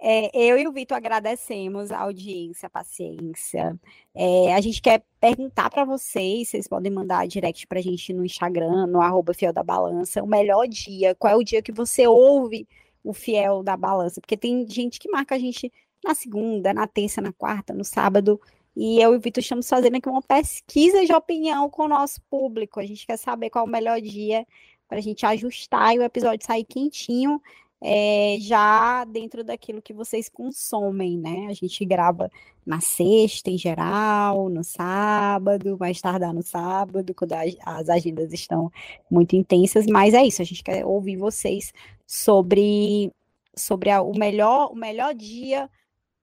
[0.00, 3.78] É, eu e o Vitor agradecemos a audiência, a paciência.
[4.14, 8.24] É, a gente quer perguntar para vocês, vocês podem mandar direct para a gente no
[8.24, 12.06] Instagram, no arroba Fiel da Balança, o melhor dia, qual é o dia que você
[12.06, 12.68] ouve
[13.02, 15.72] o Fiel da Balança, porque tem gente que marca a gente
[16.04, 18.40] na segunda, na terça, na quarta, no sábado,
[18.76, 22.20] e eu e o Vitor estamos fazendo aqui uma pesquisa de opinião com o nosso
[22.28, 22.78] público.
[22.78, 24.46] A gente quer saber qual é o melhor dia
[24.86, 27.40] para a gente ajustar e o episódio sair quentinho,
[27.82, 31.46] é, já dentro daquilo que vocês consomem, né?
[31.48, 32.30] A gente grava
[32.64, 37.32] na sexta em geral, no sábado, mais tardar no sábado, quando
[37.64, 38.72] as agendas estão
[39.10, 41.72] muito intensas, mas é isso, a gente quer ouvir vocês
[42.06, 43.12] sobre,
[43.54, 45.70] sobre a, o, melhor, o melhor dia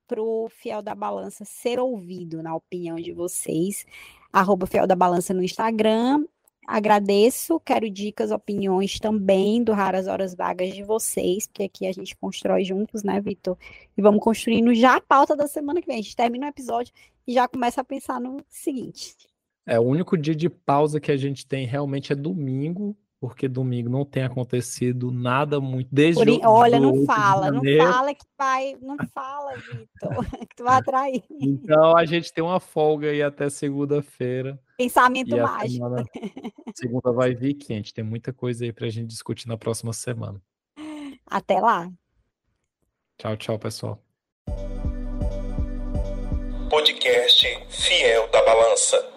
[0.08, 3.86] para o Fiel da Balança ser ouvido, na opinião de vocês.
[4.32, 6.26] Arroba Fiel da Balança no Instagram.
[6.68, 12.16] Agradeço, quero dicas, opiniões também do Raras Horas Vagas de vocês, porque aqui a gente
[12.16, 13.58] constrói juntos, né, Vitor?
[13.98, 16.00] E vamos construindo já a pauta da semana que vem.
[16.00, 16.94] A gente termina o episódio
[17.28, 19.16] e já começa a pensar no seguinte.
[19.66, 23.90] É, o único dia de pausa que a gente tem realmente é domingo, porque domingo
[23.90, 28.98] não tem acontecido nada muito desde Por, Olha, não fala, não fala que vai, não
[29.14, 31.24] fala, Vitor, que tu vai atrair.
[31.40, 34.60] Então a gente tem uma folga aí até segunda-feira.
[34.78, 35.72] Pensamento mágico.
[35.72, 36.06] Semana,
[36.76, 40.42] segunda vai vir quente, tem muita coisa aí pra gente discutir na próxima semana.
[41.26, 41.90] Até lá.
[43.18, 44.04] Tchau, tchau, pessoal.
[46.70, 49.13] Podcast Fiel da Balança.